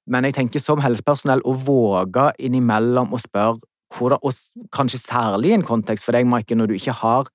Men 0.08 0.24
jeg 0.24 0.38
tenker 0.38 0.62
som 0.62 0.80
helsepersonell 0.80 1.44
å 1.44 1.52
våge 1.52 2.30
innimellom 2.40 3.12
å 3.12 3.20
spørre 3.20 3.60
hvordan, 3.94 4.20
og 4.24 4.68
kanskje 4.74 5.00
særlig 5.00 5.52
i 5.52 5.58
en 5.58 5.64
kontekst 5.64 6.04
for 6.04 6.16
deg, 6.16 6.26
Maiken, 6.28 6.58
når 6.60 6.72
du 6.72 6.74
ikke 6.76 6.96
har 6.96 7.28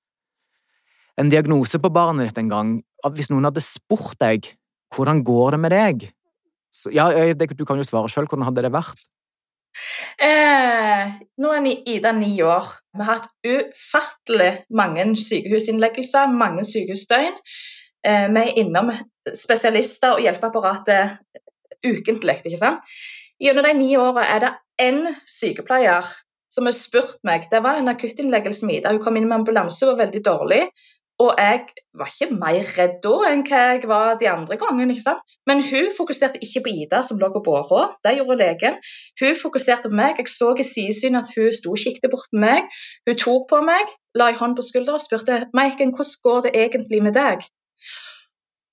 en 1.20 1.30
diagnose 1.30 1.78
på 1.78 1.92
barnet 1.94 2.30
ditt 2.30 2.42
en 2.42 2.52
gang, 2.52 2.74
hvis 3.14 3.30
noen 3.30 3.48
hadde 3.48 3.62
spurt 3.64 4.18
deg 4.22 4.50
hvordan 4.94 5.22
går 5.26 5.56
det 5.56 5.60
med 5.62 5.74
deg, 5.74 6.06
så, 6.74 6.90
ja, 6.94 7.08
du 7.34 7.64
kan 7.66 7.78
jo 7.78 7.86
svare 7.86 8.10
sjøl, 8.10 8.26
hvordan 8.26 8.46
hadde 8.48 8.64
det 8.66 8.72
vært? 8.74 9.02
Eh, 10.22 11.14
nå 11.42 11.52
er 11.54 11.68
Ida 11.90 12.12
ni 12.14 12.34
år. 12.42 12.66
Vi 12.94 13.02
har 13.02 13.18
hatt 13.18 13.30
ufattelig 13.42 14.50
mange 14.70 15.06
sykehusinnleggelser, 15.18 16.30
mange 16.34 16.66
sykehusdøgn. 16.66 17.38
Eh, 18.06 18.26
vi 18.34 18.42
er 18.42 18.58
innom 18.62 18.92
spesialister 19.34 20.16
og 20.16 20.22
hjelpeapparatet 20.22 21.18
ukentlig. 21.84 22.40
ikke 22.44 22.60
sant? 22.60 22.82
Gjennom 23.42 23.66
de 23.66 23.74
ni 23.74 23.94
årene 23.98 24.26
er 24.30 24.44
det 24.44 24.52
én 24.82 25.00
sykepleier 25.26 26.06
som 26.54 26.68
har 26.68 26.74
spurt 26.76 27.18
meg 27.26 27.48
Det 27.50 27.62
var 27.62 27.80
en 27.80 27.90
akuttinnleggelse 27.90 28.66
med 28.66 28.76
Ida. 28.76 28.92
Hun 28.92 29.02
kom 29.02 29.16
inn 29.16 29.26
med 29.28 29.40
ambulanse 29.40 29.86
og 29.86 29.94
var 29.94 30.06
veldig 30.06 30.22
dårlig. 30.24 30.62
Og 31.24 31.38
jeg 31.38 31.60
var 31.98 32.10
ikke 32.10 32.36
mer 32.36 32.70
redd 32.76 32.96
da 33.04 33.14
enn 33.30 33.44
hva 33.48 33.60
jeg 33.72 33.88
var 33.88 34.18
de 34.20 34.28
andre 34.28 34.58
gangene. 34.60 34.92
ikke 34.92 35.04
sant? 35.06 35.34
Men 35.48 35.62
hun 35.64 35.88
fokuserte 35.96 36.42
ikke 36.44 36.64
på 36.66 36.72
Ida 36.82 37.00
som 37.06 37.20
lå 37.20 37.30
på 37.32 37.44
båra, 37.46 37.84
det 38.04 38.16
gjorde 38.18 38.40
legen. 38.42 38.76
Hun 39.20 39.38
fokuserte 39.40 39.88
på 39.88 40.00
meg. 40.00 40.20
Jeg 40.20 40.32
så 40.32 40.52
i 40.58 40.66
sidesyn 40.66 41.20
at 41.20 41.30
hun 41.36 41.52
sto 41.56 41.72
og 41.72 41.80
kikket 41.80 42.12
bort 42.12 42.28
på 42.32 42.42
meg. 42.44 42.68
Hun 43.08 43.20
tok 43.24 43.48
på 43.54 43.62
meg, 43.64 43.94
la 44.18 44.28
en 44.30 44.40
hånd 44.42 44.58
på 44.58 44.66
skuldra 44.68 44.98
og 44.98 45.04
spurte 45.06 45.44
Maiken, 45.56 45.94
hvordan 45.96 46.20
går 46.26 46.46
det 46.46 46.54
egentlig 46.66 47.02
med 47.06 47.16
deg? 47.16 47.48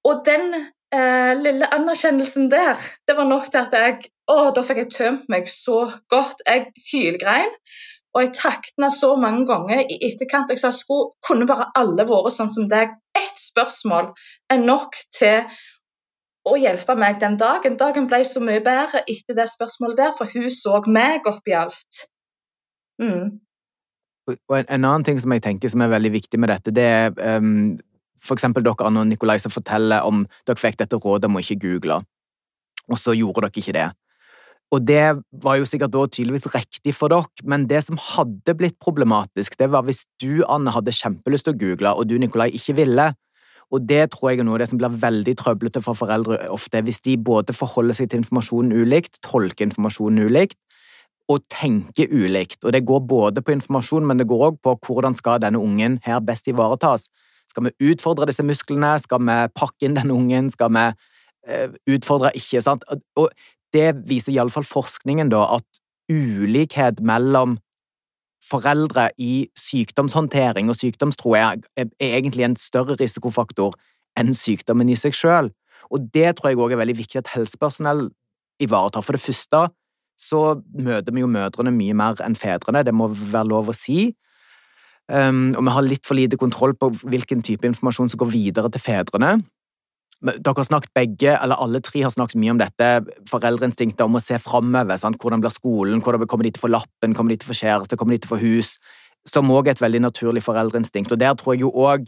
Og 0.09 0.25
den 0.25 0.47
eh, 0.57 1.33
lille 1.37 1.69
anerkjennelsen 1.73 2.49
der, 2.51 2.75
det 3.07 3.15
var 3.17 3.29
nok 3.29 3.51
til 3.51 3.61
at 3.61 3.77
jeg 3.77 4.11
å, 4.31 4.51
da 4.55 4.63
fikk 4.65 4.83
jeg 4.83 4.93
tømt 4.95 5.31
meg 5.31 5.49
så 5.51 5.85
godt. 6.11 6.43
Jeg 6.47 6.71
hylgrein. 6.91 7.53
Og 8.11 8.25
jeg 8.25 8.33
takna 8.35 8.89
så 8.91 9.13
mange 9.19 9.45
ganger 9.47 9.85
i 9.85 9.99
etterkant. 10.09 10.49
Jeg 10.51 10.59
sa 10.59 10.73
skulle 10.75 11.13
kunne 11.23 11.47
bare 11.47 11.69
alle 11.79 12.03
vært 12.09 12.35
sånn 12.35 12.51
som 12.51 12.67
deg. 12.71 12.91
Ett 13.15 13.39
spørsmål 13.39 14.11
er 14.51 14.59
nok 14.59 14.97
til 15.15 15.47
å 16.47 16.57
hjelpe 16.57 16.95
meg 16.99 17.21
den 17.21 17.37
dagen. 17.39 17.77
Dagen 17.79 18.09
ble 18.09 18.23
så 18.27 18.41
mye 18.43 18.63
bedre 18.65 19.03
etter 19.05 19.37
det 19.37 19.47
spørsmålet 19.51 20.01
der, 20.01 20.11
for 20.17 20.27
hun 20.33 20.49
så 20.51 20.81
meg 20.89 21.29
oppi 21.29 21.55
alt. 21.55 22.03
Mm. 23.01 23.39
Og 24.31 24.57
en, 24.57 24.67
en, 24.67 24.83
annen 24.83 25.05
ting 25.05 25.19
som 25.21 25.33
jeg 25.33 25.43
tenker 25.45 25.71
som 25.71 25.83
er 25.83 25.93
veldig 25.93 26.11
viktig 26.13 26.39
med 26.41 26.51
dette, 26.51 26.73
det 26.75 26.85
er 26.85 27.37
um, 27.39 27.77
for 28.21 28.37
eksempel 28.37 28.65
dere 28.65 28.87
Anne 28.87 29.03
og 29.03 29.09
Nikolai 29.09 29.39
som 29.41 29.53
forteller 29.53 30.05
om 30.07 30.25
dere 30.47 30.61
fikk 30.61 30.77
dette 30.81 30.99
rådet 31.01 31.29
om 31.29 31.39
å 31.39 31.43
ikke 31.43 31.61
google, 31.63 32.01
og 32.87 32.99
så 33.01 33.15
gjorde 33.17 33.47
dere 33.47 33.63
ikke 33.63 33.77
det. 33.77 33.87
Og 34.71 34.85
det 34.87 35.03
var 35.43 35.57
jo 35.59 35.65
sikkert 35.67 35.91
da 35.91 36.05
tydeligvis 36.07 36.47
riktig 36.53 36.93
for 36.95 37.11
dere, 37.11 37.27
men 37.43 37.65
det 37.67 37.81
som 37.83 37.99
hadde 37.99 38.55
blitt 38.55 38.77
problematisk, 38.79 39.57
det 39.59 39.67
var 39.73 39.83
hvis 39.83 40.05
du, 40.23 40.45
Anne, 40.47 40.71
hadde 40.71 40.95
kjempelyst 40.95 41.47
til 41.47 41.57
å 41.57 41.59
google, 41.59 41.91
og 41.91 42.07
du, 42.07 42.15
Nikolai, 42.21 42.51
ikke 42.55 42.77
ville, 42.79 43.11
Og 43.71 43.87
det 43.87 44.09
tror 44.11 44.31
jeg 44.31 44.41
er 44.41 44.43
noe 44.43 44.57
av 44.57 44.59
det 44.59 44.65
som 44.67 44.79
blir 44.81 44.97
veldig 44.99 45.33
trøblete 45.39 45.79
for 45.79 45.95
foreldre 45.95 46.41
ofte, 46.51 46.81
hvis 46.83 46.99
de 47.07 47.15
både 47.15 47.55
forholder 47.55 47.95
seg 47.95 48.09
til 48.11 48.19
informasjonen 48.19 48.73
ulikt, 48.75 49.21
tolker 49.23 49.63
informasjonen 49.63 50.25
ulikt, 50.27 50.57
og 51.31 51.45
tenker 51.47 52.11
ulikt. 52.11 52.59
Og 52.65 52.73
det 52.75 52.83
går 52.83 52.99
både 53.07 53.41
på 53.41 53.53
informasjon, 53.55 54.03
men 54.07 54.19
det 54.19 54.27
går 54.27 54.43
òg 54.49 54.59
på 54.59 54.75
hvordan 54.87 55.15
skal 55.15 55.39
denne 55.39 55.61
ungen 55.61 56.01
her 56.03 56.19
best 56.19 56.51
ivaretas. 56.51 57.07
Skal 57.47 57.69
vi 57.69 57.91
utfordre 57.93 58.27
disse 58.27 58.43
musklene? 58.43 58.97
Skal 58.99 59.23
vi 59.23 59.37
pakke 59.55 59.87
inn 59.87 59.95
denne 59.95 60.15
ungen? 60.19 60.51
Skal 60.51 60.71
vi 60.75 60.85
uh, 60.91 61.71
utfordre 61.95 62.33
ikke? 62.35 62.61
sant? 62.61 62.83
Og 63.15 63.31
det 63.75 63.89
viser 64.09 64.35
iallfall 64.35 64.65
forskningen, 64.67 65.31
da, 65.31 65.45
at 65.57 65.81
ulikhet 66.11 66.99
mellom 67.05 67.57
foreldre 68.51 69.09
i 69.21 69.47
sykdomshåndtering 69.59 70.71
og 70.71 70.79
sykdomstro 70.79 71.35
er, 71.37 71.61
er, 71.77 71.91
egentlig 71.99 72.45
en 72.47 72.57
større 72.59 72.97
risikofaktor 72.99 73.77
enn 74.19 74.33
sykdommen 74.35 74.89
i 74.91 74.97
seg 74.99 75.15
sjøl. 75.15 75.51
Og 75.91 76.09
det 76.13 76.35
tror 76.37 76.51
jeg 76.51 76.59
òg 76.59 76.73
er 76.73 76.81
veldig 76.81 76.97
viktig 76.97 77.21
at 77.21 77.31
helsepersonell 77.35 78.09
ivaretar. 78.61 79.05
For 79.05 79.15
det 79.15 79.23
første 79.23 79.67
så 80.21 80.41
møter 80.77 81.13
vi 81.13 81.23
jo 81.23 81.31
mødrene 81.31 81.73
mye 81.73 81.95
mer 81.97 82.19
enn 82.25 82.37
fedrene, 82.37 82.83
det 82.85 82.93
må 82.93 83.09
være 83.13 83.49
lov 83.49 83.71
å 83.71 83.77
si. 83.77 84.11
Um, 85.11 85.51
og 85.57 85.65
vi 85.65 85.73
har 85.75 85.85
litt 85.87 86.05
for 86.07 86.15
lite 86.15 86.37
kontroll 86.39 86.75
på 86.77 86.91
hvilken 87.01 87.41
type 87.43 87.67
informasjon 87.67 88.11
som 88.11 88.21
går 88.21 88.29
videre 88.31 88.69
til 88.71 88.83
fedrene. 88.83 89.39
Dere 90.21 90.53
har 90.53 90.67
snakket 90.67 90.93
begge, 90.93 91.33
eller 91.33 91.57
alle 91.57 91.81
tre 91.81 92.03
har 92.05 92.13
snakket 92.13 92.37
mye 92.37 92.53
om 92.53 92.59
dette 92.61 92.89
foreldreinstinktet 93.29 94.03
om 94.05 94.19
å 94.19 94.21
se 94.21 94.37
framover. 94.41 95.01
Hvordan 95.17 95.41
blir 95.41 95.53
skolen? 95.53 96.01
Hvordan 96.05 96.29
kommer 96.29 96.45
de 96.45 96.53
til 96.53 96.61
å 96.61 96.67
få 96.67 96.73
lappen? 96.75 97.15
Kommer 97.17 97.33
de 97.33 97.41
til 97.41 97.49
å 97.49 97.53
få 97.53 97.59
kjæreste? 97.63 97.97
Kommer 97.97 98.15
de 98.15 98.21
til 98.21 98.29
å 98.29 98.35
få 98.35 98.41
hus? 98.43 98.75
Som 99.29 99.49
òg 99.53 99.69
er 99.69 99.75
et 99.75 99.81
veldig 99.81 100.03
naturlig 100.05 100.43
foreldreinstinkt. 100.45 101.13
Og 101.13 101.21
der 101.21 101.33
tror 101.39 101.55
jeg 101.55 101.65
jo 101.65 101.73
òg 101.73 102.05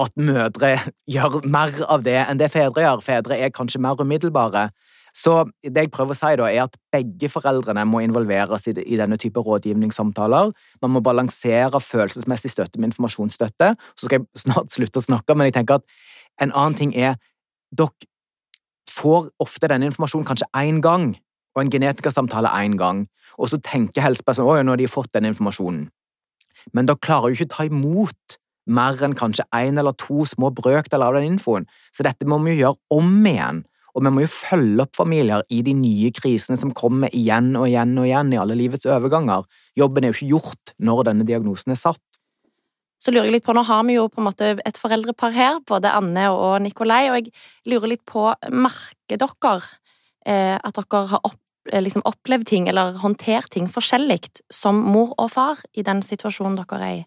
at 0.00 0.12
mødre 0.20 0.74
gjør 1.14 1.40
mer 1.48 1.72
av 1.88 2.04
det 2.04 2.18
enn 2.26 2.40
det 2.40 2.52
fedre 2.52 2.84
gjør. 2.84 3.04
Fedre 3.04 3.40
er 3.40 3.54
kanskje 3.54 3.80
mer 3.80 4.00
umiddelbare. 4.00 4.68
Så 5.14 5.44
det 5.62 5.86
jeg 5.86 5.92
prøver 5.94 6.16
å 6.16 6.18
si, 6.18 6.30
da, 6.40 6.48
er 6.50 6.64
at 6.66 6.74
begge 6.92 7.28
foreldrene 7.30 7.84
må 7.86 8.00
involveres 8.02 8.66
i, 8.66 8.74
denne 8.74 9.16
type 9.22 9.40
rådgivningssamtaler. 9.46 10.50
Man 10.82 10.92
må 10.92 11.02
balansere 11.06 11.78
følelsesmessig 11.78 12.50
støtte 12.50 12.82
med 12.82 12.90
informasjonsstøtte. 12.90 13.70
Så 13.94 14.08
skal 14.08 14.20
jeg 14.20 14.42
snart 14.42 14.74
slutte 14.74 14.98
å 14.98 15.06
snakke, 15.06 15.38
men 15.38 15.48
jeg 15.48 15.60
tenker 15.60 15.78
at 15.78 15.86
en 16.42 16.52
annen 16.52 16.78
ting 16.78 16.94
er 16.96 17.16
dere 17.74 18.10
får 18.90 19.30
ofte 19.42 19.68
denne 19.70 19.88
informasjonen 19.90 20.26
kanskje 20.28 20.48
én 20.56 20.80
gang, 20.84 21.14
og 21.54 21.62
en 21.62 21.70
genetikersamtale 21.70 22.50
én 22.62 22.76
gang, 22.78 23.06
og 23.38 23.50
så 23.50 23.58
tenker 23.62 24.04
helsepersonen 24.04 24.62
at 24.62 24.66
nå 24.66 24.74
har 24.74 24.82
de 24.82 24.90
fått 24.90 25.12
den 25.14 25.28
informasjonen. 25.30 25.88
Men 26.72 26.88
dere 26.88 27.02
klarer 27.02 27.30
jo 27.30 27.38
ikke 27.38 27.50
å 27.50 27.54
ta 27.56 27.66
imot 27.68 28.38
mer 28.66 29.00
enn 29.04 29.16
kanskje 29.18 29.44
én 29.56 29.78
eller 29.80 29.96
to 30.00 30.24
små 30.28 30.50
brøkdeler 30.54 31.10
av 31.10 31.18
den 31.18 31.34
infoen, 31.34 31.68
så 31.92 32.06
dette 32.06 32.26
må 32.28 32.38
vi 32.44 32.54
jo 32.54 32.62
gjøre 32.62 33.00
om 33.00 33.26
igjen. 33.28 33.64
Og 33.94 34.02
vi 34.02 34.10
må 34.10 34.24
jo 34.24 34.30
følge 34.30 34.82
opp 34.82 34.96
familier 34.98 35.44
i 35.54 35.60
de 35.62 35.70
nye 35.78 36.08
krisene 36.14 36.58
som 36.58 36.72
kommer 36.74 37.12
igjen 37.14 37.52
og 37.54 37.68
igjen 37.68 37.92
og 37.94 38.08
igjen 38.08 38.32
i 38.34 38.40
alle 38.40 38.56
livets 38.58 38.88
overganger. 38.90 39.44
Jobben 39.78 40.02
er 40.02 40.10
jo 40.10 40.16
ikke 40.16 40.32
gjort 40.32 40.72
når 40.82 41.04
denne 41.10 41.26
diagnosen 41.28 41.76
er 41.76 41.78
satt. 41.78 42.02
Så 43.04 43.12
lurer 43.12 43.28
jeg 43.28 43.36
litt 43.36 43.44
på, 43.44 43.52
Nå 43.52 43.66
har 43.68 43.82
vi 43.84 43.98
jo 43.98 44.08
på 44.08 44.22
en 44.22 44.28
måte 44.30 44.50
et 44.64 44.78
foreldrepar 44.80 45.34
her, 45.36 45.58
både 45.68 45.92
Anne 45.92 46.30
og 46.32 46.56
Nikolai, 46.64 47.10
og 47.10 47.18
jeg 47.18 47.32
lurer 47.68 47.90
litt 47.92 48.04
på 48.08 48.30
Merker 48.48 49.20
dere 49.20 49.56
eh, 50.24 50.56
at 50.56 50.78
dere 50.78 51.02
har 51.10 51.20
opp, 51.20 51.40
eh, 51.68 51.82
liksom 51.84 52.04
opplevd 52.08 52.48
ting 52.48 52.68
eller 52.72 52.96
håndtert 53.02 53.50
ting 53.52 53.68
forskjellig 53.68 54.22
som 54.52 54.80
mor 54.80 55.12
og 55.18 55.34
far 55.34 55.60
i 55.76 55.84
den 55.84 56.00
situasjonen 56.06 56.56
dere 56.62 56.78
er 56.78 56.94
i? 56.94 57.02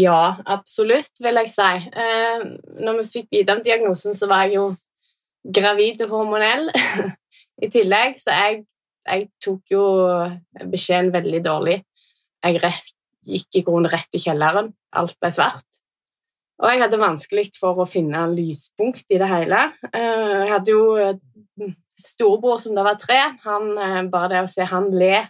Ja, 0.00 0.38
absolutt, 0.52 1.12
vil 1.20 1.40
jeg 1.42 1.52
si. 1.52 1.68
Eh, 1.92 2.46
når 2.80 3.02
vi 3.02 3.12
fikk 3.18 3.28
vite 3.36 3.58
om 3.58 3.62
diagnosen, 3.64 4.16
så 4.16 4.30
var 4.32 4.46
jeg 4.46 4.56
jo 4.56 4.66
gravid 5.44 6.06
og 6.06 6.16
hormonell 6.16 6.70
i 7.64 7.68
tillegg, 7.68 8.16
så 8.20 8.32
jeg, 8.32 8.64
jeg 9.04 9.28
tok 9.44 9.76
jo 9.76 9.84
beskjeden 10.72 11.12
veldig 11.12 11.44
dårlig. 11.44 11.78
Jeg 12.42 12.64
gikk 13.28 13.60
i 13.60 13.64
grunnen 13.66 13.90
rett 13.92 14.16
i 14.16 14.20
kjelleren. 14.22 14.72
Alt 14.98 15.18
ble 15.20 15.30
svart. 15.34 15.66
Og 16.62 16.70
jeg 16.70 16.82
hadde 16.84 17.00
vanskelig 17.00 17.48
for 17.58 17.80
å 17.82 17.88
finne 17.90 18.22
lyspunkt 18.30 19.10
i 19.10 19.18
det 19.18 19.28
hele. 19.30 19.64
Eh, 19.90 20.42
jeg 20.44 20.50
hadde 20.52 20.74
jo 20.74 20.82
storebror 22.02 22.60
som 22.62 22.74
da 22.76 22.84
var 22.86 22.98
tre. 23.00 23.18
Han, 23.44 23.72
eh, 23.78 24.02
bare 24.10 24.28
det 24.34 24.42
å 24.44 24.50
se 24.50 24.66
han 24.68 24.90
le 24.90 25.28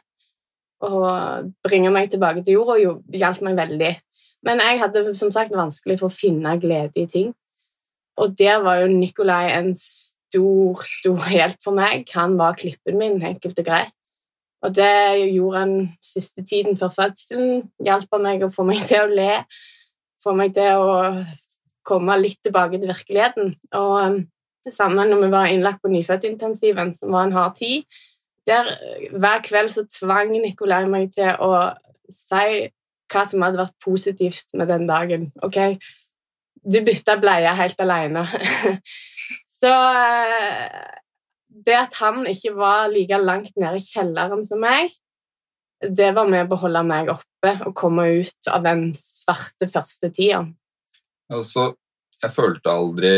og 0.83 1.53
bringe 1.63 1.93
meg 1.95 2.11
tilbake 2.11 2.43
til 2.45 2.59
jorda, 2.59 2.99
hjalp 3.15 3.41
meg 3.47 3.57
veldig. 3.57 3.93
Men 4.43 4.59
jeg 4.59 4.81
hadde 4.81 5.15
som 5.15 5.31
sagt 5.31 5.55
vanskelig 5.55 6.01
for 6.01 6.11
å 6.11 6.15
finne 6.15 6.59
glede 6.59 6.99
i 6.99 7.07
ting. 7.07 7.31
Og 8.19 8.35
der 8.37 8.61
var 8.65 8.83
jo 8.83 8.91
Nikolai 8.91 9.53
en 9.55 9.73
stor, 9.79 10.83
stor 10.83 11.29
hjelp 11.31 11.63
for 11.63 11.79
meg. 11.79 12.09
Han 12.17 12.37
var 12.37 12.59
klippen 12.59 12.99
min, 12.99 13.23
enkelt 13.23 13.63
og 13.63 13.69
greit. 13.69 13.95
Og 14.62 14.75
det 14.75 15.33
gjorde 15.35 15.59
han 15.59 15.73
siste 16.04 16.45
tiden 16.47 16.76
før 16.78 16.92
fødselen. 16.95 17.64
Hjalp 17.83 18.19
meg 18.23 18.45
å 18.47 18.52
få 18.52 18.66
meg 18.66 18.85
til 18.90 19.07
å 19.07 19.11
le, 19.11 19.42
få 20.23 20.35
meg 20.38 20.54
til 20.57 20.83
å 20.83 20.92
komme 21.87 22.19
litt 22.21 22.38
tilbake 22.47 22.78
til 22.78 22.92
virkeligheten. 22.92 23.57
Og 23.78 23.95
um, 23.99 24.21
det 24.62 24.75
samme 24.75 25.07
når 25.09 25.25
vi 25.25 25.33
var 25.33 25.50
innlagt 25.50 25.83
på 25.83 25.90
nyfødtintensiven, 25.90 26.92
som 26.95 27.14
var 27.14 27.26
en 27.26 27.35
hard 27.37 27.59
tid. 27.59 27.88
Der 28.47 28.71
Hver 29.11 29.42
kveld 29.42 29.71
så 29.71 29.85
tvang 29.87 30.33
Nikolai 30.35 30.85
meg 30.90 31.11
til 31.14 31.35
å 31.42 31.73
si 32.11 32.71
hva 33.12 33.26
som 33.28 33.42
hadde 33.45 33.61
vært 33.61 33.76
positivt 33.83 34.54
med 34.59 34.71
den 34.73 34.87
dagen. 34.88 35.28
OK, 35.45 35.59
du 36.62 36.78
bytta 36.87 37.19
bleie 37.21 37.50
helt 37.59 37.83
alene. 37.83 38.25
så 39.61 39.73
uh, 39.73 41.02
det 41.53 41.77
at 41.77 41.97
han 42.01 42.25
ikke 42.29 42.55
var 42.57 42.91
like 42.93 43.19
langt 43.21 43.55
nede 43.61 43.79
i 43.79 43.85
kjelleren 43.85 44.45
som 44.47 44.63
meg, 44.63 44.93
det 45.83 46.13
var 46.17 46.29
med 46.31 46.49
på 46.49 46.57
å 46.57 46.63
holde 46.65 46.83
meg 46.87 47.11
oppe 47.13 47.53
og 47.67 47.75
komme 47.77 48.07
ut 48.23 48.51
av 48.51 48.65
den 48.65 48.91
svarte 48.97 49.69
første 49.71 50.13
tida. 50.15 50.45
Altså, 51.33 51.73
jeg 52.23 52.35
følte 52.35 52.71
aldri 52.73 53.15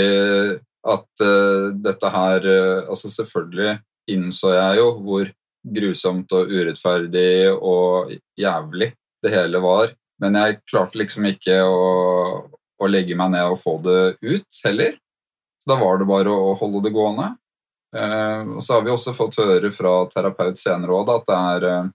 at 0.84 1.24
uh, 1.24 1.72
dette 1.80 2.10
her 2.12 2.44
uh, 2.44 2.88
Altså, 2.88 3.10
selvfølgelig 3.12 3.78
innså 4.14 4.52
jeg 4.52 4.80
jo 4.80 4.88
hvor 5.04 5.30
grusomt 5.74 6.32
og 6.36 6.50
urettferdig 6.52 7.52
og 7.54 8.12
jævlig 8.36 8.90
det 9.24 9.32
hele 9.32 9.60
var, 9.64 9.94
men 10.20 10.36
jeg 10.36 10.58
klarte 10.68 11.00
liksom 11.00 11.24
ikke 11.30 11.56
å, 11.64 11.78
å 12.76 12.88
legge 12.90 13.16
meg 13.16 13.32
ned 13.32 13.54
og 13.54 13.62
få 13.62 13.78
det 13.84 14.18
ut 14.20 14.60
heller. 14.66 14.98
Så 15.62 15.72
da 15.72 15.78
var 15.80 15.96
det 15.96 16.08
bare 16.10 16.32
å 16.36 16.52
holde 16.60 16.82
det 16.84 16.92
gående. 16.92 17.30
Eh, 17.94 18.48
og 18.56 18.62
så 18.62 18.74
har 18.74 18.82
vi 18.82 18.90
også 18.90 19.14
fått 19.14 19.38
høre 19.38 19.70
fra 19.74 19.92
terapeut 20.10 20.58
senere 20.58 20.96
òg 20.96 21.12
at 21.14 21.28
det 21.28 21.36
er 21.36 21.66
eh, 21.68 21.92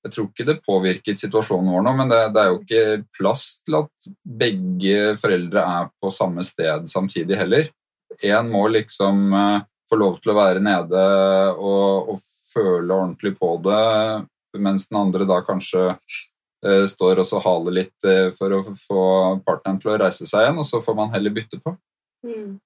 Jeg 0.00 0.12
tror 0.14 0.28
ikke 0.30 0.46
det 0.48 0.62
påvirket 0.64 1.20
situasjonen 1.20 1.74
vår 1.74 1.82
nå, 1.84 1.92
men 1.98 2.08
det, 2.08 2.20
det, 2.32 2.40
er 2.40 2.54
jo 2.54 2.60
ikke 2.62 2.84
plass 3.18 3.44
til 3.66 3.82
at 3.82 4.08
begge 4.24 5.10
foreldre 5.20 5.60
er 5.60 5.90
på 6.00 6.12
samme 6.14 6.44
sted 6.46 6.88
samtidig 6.88 7.36
heller. 7.36 7.68
Én 8.24 8.48
må 8.48 8.64
liksom 8.72 9.28
eh, 9.36 9.60
få 9.90 10.00
lov 10.00 10.16
til 10.22 10.32
å 10.32 10.38
være 10.40 10.64
nede 10.64 11.04
og, 11.52 12.14
og 12.14 12.24
føle 12.54 12.96
ordentlig 12.96 13.34
på 13.36 13.52
det, 13.66 13.84
mens 14.56 14.88
den 14.88 15.02
andre 15.02 15.28
da 15.28 15.42
kanskje 15.44 15.92
står 16.60 17.22
og 17.22 17.24
så 17.24 17.38
haler 17.40 17.72
litt 17.72 18.06
for 18.36 18.52
å 18.52 18.58
få 18.76 19.04
partneren 19.46 19.78
til 19.80 19.94
å 19.94 20.00
reise 20.02 20.26
seg 20.28 20.44
igjen, 20.44 20.58
og 20.60 20.66
så 20.68 20.82
får 20.84 20.96
man 20.98 21.12
heller 21.14 21.32
bytte 21.32 21.56
på. 21.62 21.72
Mm. 22.26 22.58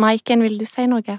Maiken, 0.00 0.42
vil 0.42 0.58
du 0.58 0.64
si 0.66 0.86
noe? 0.90 1.18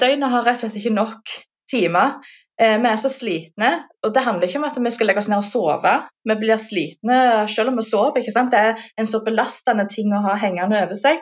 Døgnet 0.00 0.32
har 0.32 0.44
rett 0.44 0.58
og 0.58 0.64
slett 0.64 0.80
ikke 0.80 0.96
nok 0.96 1.36
timer. 1.70 2.18
Eh, 2.60 2.78
vi 2.80 2.88
er 2.88 3.00
så 3.00 3.10
slitne, 3.12 3.70
og 4.04 4.14
det 4.16 4.24
handler 4.24 4.48
ikke 4.48 4.62
om 4.62 4.68
at 4.68 4.78
vi 4.80 4.92
skal 4.94 5.10
legge 5.10 5.20
oss 5.20 5.28
ned 5.28 5.42
og 5.42 5.44
sove. 5.44 5.92
Vi 6.24 6.36
blir 6.40 6.60
slitne 6.60 7.18
selv 7.52 7.72
om 7.72 7.80
vi 7.80 7.84
sover. 7.84 8.20
ikke 8.20 8.32
sant? 8.32 8.54
Det 8.54 8.62
er 8.70 8.88
en 8.96 9.08
så 9.08 9.20
belastende 9.24 9.86
ting 9.92 10.14
å 10.14 10.24
ha 10.24 10.36
hengende 10.40 10.80
over 10.86 10.98
seg. 10.98 11.20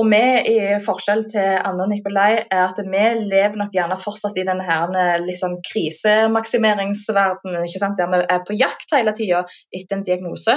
Og 0.00 0.08
vi, 0.08 0.22
i 0.48 0.78
forskjell 0.80 1.26
til 1.28 1.58
Anne 1.68 1.84
og 1.84 1.90
Nikolai, 1.90 2.46
er 2.46 2.62
at 2.62 2.78
vi 2.80 3.02
lever 3.28 3.58
nok 3.60 3.74
gjerne 3.76 3.98
fortsatt 4.00 4.38
i 4.40 4.46
denne 4.48 4.64
her 4.64 5.20
liksom, 5.20 5.58
krisemaksimeringsverdenen, 5.68 7.66
ikke 7.68 7.82
sant? 7.82 8.00
der 8.00 8.08
vi 8.14 8.22
er 8.24 8.40
på 8.48 8.56
jakt 8.56 8.96
hele 8.96 9.12
tida 9.16 9.42
etter 9.68 9.98
en 9.98 10.06
diagnose. 10.08 10.56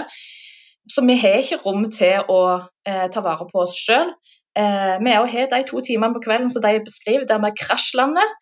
Så 0.88 1.04
vi 1.04 1.18
har 1.20 1.42
ikke 1.42 1.60
rom 1.66 1.90
til 1.92 2.32
å 2.32 2.42
eh, 2.88 3.08
ta 3.12 3.26
vare 3.26 3.50
på 3.50 3.66
oss 3.66 3.76
sjøl. 3.76 4.14
Eh, 4.56 4.96
vi 5.04 5.12
har 5.12 5.50
de 5.52 5.64
to 5.68 5.82
timene 5.84 6.16
på 6.16 6.24
kvelden 6.28 6.50
som 6.50 6.64
de 6.64 6.80
beskriver, 6.86 7.28
der 7.28 7.42
vi 7.44 7.54
krasjlander. 7.60 8.36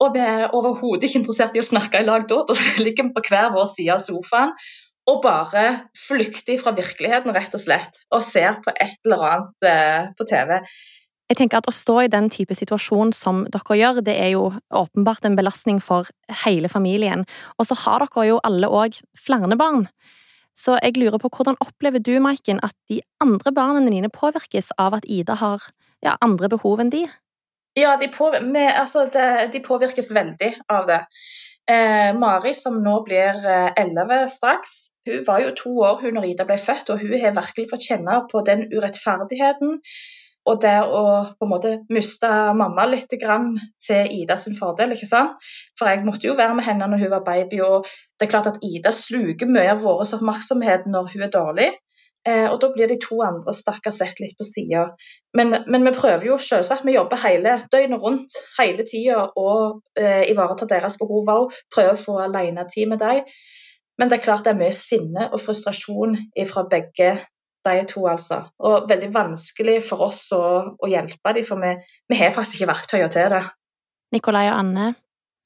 Og 0.00 0.14
vi 0.14 0.22
er 0.24 0.54
overhodet 0.56 1.04
ikke 1.06 1.20
interessert 1.20 1.56
i 1.56 1.60
å 1.62 1.66
snakke 1.66 2.00
i 2.00 2.06
lag 2.06 2.24
da. 2.28 2.42
Da 2.48 2.54
ligger 2.84 3.10
vi 3.10 3.16
på 3.16 3.26
hver 3.28 3.50
vår 3.54 3.68
side 3.74 3.96
av 3.96 4.04
sofaen 4.04 4.54
og 5.10 5.22
bare 5.24 5.64
flykter 5.96 6.58
fra 6.60 6.72
virkeligheten, 6.76 7.32
rett 7.34 7.54
og 7.56 7.62
slett. 7.62 8.00
Og 8.14 8.22
ser 8.24 8.60
på 8.64 8.72
et 8.76 8.98
eller 9.06 9.26
annet 9.26 9.66
eh, 9.66 10.08
på 10.16 10.26
TV. 10.28 10.58
Jeg 11.30 11.38
tenker 11.38 11.60
at 11.60 11.68
Å 11.70 11.74
stå 11.74 11.96
i 12.02 12.10
den 12.10 12.26
type 12.32 12.56
situasjon 12.58 13.12
som 13.14 13.44
dere 13.54 13.76
gjør, 13.78 14.00
det 14.02 14.16
er 14.18 14.32
jo 14.34 14.48
åpenbart 14.74 15.26
en 15.28 15.38
belastning 15.38 15.78
for 15.82 16.10
hele 16.44 16.70
familien. 16.70 17.22
Og 17.58 17.68
så 17.70 17.78
har 17.84 18.02
dere 18.02 18.26
jo 18.32 18.40
alle 18.46 18.70
òg 18.70 18.98
flere 19.18 19.58
barn. 19.58 19.86
Så 20.60 20.76
jeg 20.82 20.98
lurer 21.00 21.20
på 21.22 21.30
hvordan 21.32 21.58
opplever 21.64 22.02
du, 22.04 22.12
Maiken, 22.20 22.60
at 22.66 22.76
de 22.90 23.00
andre 23.24 23.52
barna 23.56 23.80
dine 23.86 24.12
påvirkes 24.12 24.74
av 24.78 24.98
at 24.98 25.08
Ida 25.08 25.38
har 25.40 25.64
ja, 26.04 26.16
andre 26.20 26.50
behov 26.52 26.82
enn 26.82 26.92
de? 26.92 27.06
Ja, 27.78 27.94
de, 28.00 28.10
på, 28.12 28.32
med, 28.42 28.72
altså 28.76 29.06
de 29.08 29.62
påvirkes 29.64 30.10
veldig 30.12 30.50
av 30.68 30.88
det. 30.90 31.00
Eh, 31.70 32.10
Mari, 32.18 32.52
som 32.58 32.80
nå 32.82 32.96
blir 33.06 33.44
eh, 33.46 33.70
elleve 33.78 34.24
straks, 34.32 34.90
hun 35.06 35.22
var 35.26 35.44
jo 35.44 35.52
to 35.56 35.74
år 35.86 36.00
hun 36.02 36.16
når 36.18 36.32
Ida 36.32 36.46
ble 36.48 36.58
født, 36.60 36.90
og 36.90 37.04
hun 37.04 37.14
har 37.22 37.36
virkelig 37.36 37.68
fått 37.70 37.86
kjenne 37.86 38.16
på 38.32 38.42
den 38.46 38.66
urettferdigheten 38.72 39.78
og 40.50 40.60
det 40.62 40.76
å 40.82 41.02
på 41.38 41.46
en 41.46 41.50
måte 41.50 41.74
miste 41.92 42.30
mamma 42.58 42.86
litt 42.90 43.10
til 43.10 44.14
Ida 44.16 44.36
sin 44.40 44.56
fordel. 44.58 44.96
ikke 44.96 45.08
sant? 45.08 45.36
For 45.78 45.90
jeg 45.90 46.02
måtte 46.06 46.26
jo 46.26 46.38
være 46.38 46.56
med 46.58 46.66
henne 46.66 46.88
når 46.90 47.04
hun 47.04 47.14
var 47.14 47.26
baby, 47.26 47.60
og 47.66 47.86
det 48.18 48.26
er 48.26 48.32
klart 48.32 48.50
at 48.50 48.58
Ida 48.66 48.92
sluker 48.94 49.50
mye 49.50 49.70
av 49.74 49.84
vår 49.84 50.02
oppmerksomhet 50.06 50.90
når 50.90 51.14
hun 51.14 51.26
er 51.26 51.32
dårlig. 51.34 51.70
Eh, 52.28 52.50
og 52.52 52.58
da 52.60 52.68
blir 52.74 52.90
de 52.90 52.98
to 53.00 53.16
andre 53.24 53.52
stakkars 53.56 53.96
sett 54.02 54.18
litt 54.20 54.36
på 54.36 54.44
sida. 54.44 54.90
Men, 55.36 55.54
men, 55.72 55.86
vi 55.86 55.92
prøver 55.96 56.26
jo 56.28 56.36
selvsagt, 56.36 56.84
vi 56.84 56.98
jobber 56.98 57.22
hele 57.22 57.54
døgnet 57.72 58.02
rundt 58.02 58.36
hele 58.58 58.84
tida 58.84 59.22
og 59.40 59.80
eh, 59.96 60.26
ivaretar 60.28 60.68
deres 60.68 60.98
behov 61.00 61.32
òg. 61.32 61.56
Prøver 61.72 61.96
å 61.96 62.02
få 62.02 62.18
alenetid 62.26 62.92
med 62.92 63.00
dem. 63.00 63.24
Men 63.96 64.10
det 64.10 64.18
er 64.18 64.24
klart 64.24 64.44
det 64.44 64.52
er 64.52 64.60
mye 64.60 64.76
sinne 64.76 65.28
og 65.30 65.40
frustrasjon 65.40 66.16
fra 66.48 66.64
begge 66.68 67.14
de 67.66 67.84
to, 67.90 68.06
altså. 68.08 68.42
Og 68.62 68.88
veldig 68.90 69.10
vanskelig 69.14 69.80
for 69.86 70.08
oss 70.08 70.26
å, 70.36 70.42
å 70.76 70.90
hjelpe 70.90 71.36
dem, 71.36 71.46
for 71.46 71.60
vi, 71.62 71.76
vi 72.08 72.18
har 72.20 72.34
faktisk 72.36 72.60
ikke 72.60 72.72
verktøyene 72.72 73.12
til 73.12 73.30
det. 73.36 73.44
Nikolai 74.14 74.48
og 74.50 74.56
Anne, 74.58 74.90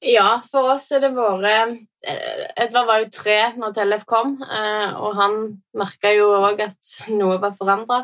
ja, 0.05 0.41
for 0.51 0.73
oss 0.75 0.89
er 0.93 1.01
det 1.01 1.13
vært 1.15 1.71
eh, 2.05 2.43
Edvard 2.61 2.89
var 2.89 2.99
jo 3.01 3.07
tre 3.13 3.37
når 3.55 3.73
Tellef 3.77 4.03
kom, 4.09 4.35
eh, 4.43 4.91
og 4.99 5.15
han 5.17 5.37
merka 5.77 6.11
jo 6.13 6.27
òg 6.35 6.61
at 6.67 6.91
noe 7.09 7.39
var 7.41 7.55
forandra. 7.57 8.03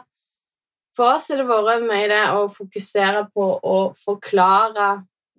For 0.98 1.12
oss 1.14 1.30
er 1.32 1.42
det 1.42 1.50
vært 1.50 1.86
mye 1.86 2.08
det 2.10 2.24
å 2.34 2.48
fokusere 2.52 3.26
på 3.36 3.48
å 3.62 3.78
forklare 4.02 4.88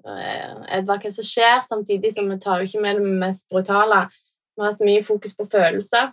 eh, 0.06 0.52
Edvard 0.78 1.02
hva 1.02 1.14
som 1.14 1.26
skjer, 1.26 1.64
samtidig 1.66 2.12
som 2.14 2.30
vi 2.30 2.38
tar 2.42 2.60
jo 2.60 2.70
ikke 2.70 2.84
med 2.84 3.00
det 3.00 3.16
mest 3.24 3.48
brutale. 3.50 4.04
Vi 4.52 4.62
har 4.62 4.74
hatt 4.74 4.84
mye 4.84 5.02
fokus 5.06 5.34
på 5.34 5.48
følelser. 5.50 6.12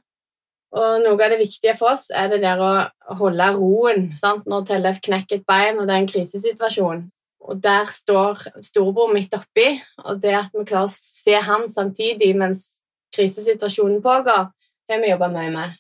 Og 0.78 1.02
noe 1.02 1.18
av 1.18 1.32
det 1.34 1.40
viktige 1.40 1.74
for 1.78 1.96
oss 1.96 2.10
er 2.14 2.30
det 2.30 2.44
der 2.44 2.60
å 2.62 2.74
holde 3.18 3.48
roen 3.56 4.10
sant? 4.18 4.46
når 4.50 4.68
Tellef 4.70 5.00
knekker 5.06 5.40
et 5.40 5.48
bein, 5.50 5.80
og 5.80 5.88
det 5.90 5.96
er 5.96 6.04
en 6.04 6.12
krisesituasjon. 6.12 7.08
Og 7.50 7.62
der 7.64 7.90
står 7.90 8.44
storebror 8.66 9.14
midt 9.14 9.34
oppi, 9.34 9.80
og 10.06 10.20
det 10.22 10.36
at 10.38 10.54
vi 10.54 10.68
klarer 10.70 10.90
å 10.90 10.94
se 10.94 11.40
han 11.42 11.66
samtidig 11.74 12.36
mens 12.38 12.68
krisesituasjonen 13.16 14.04
pågår, 14.06 14.52
har 14.90 15.02
vi 15.02 15.10
jobba 15.10 15.32
mye 15.34 15.54
med. 15.56 15.80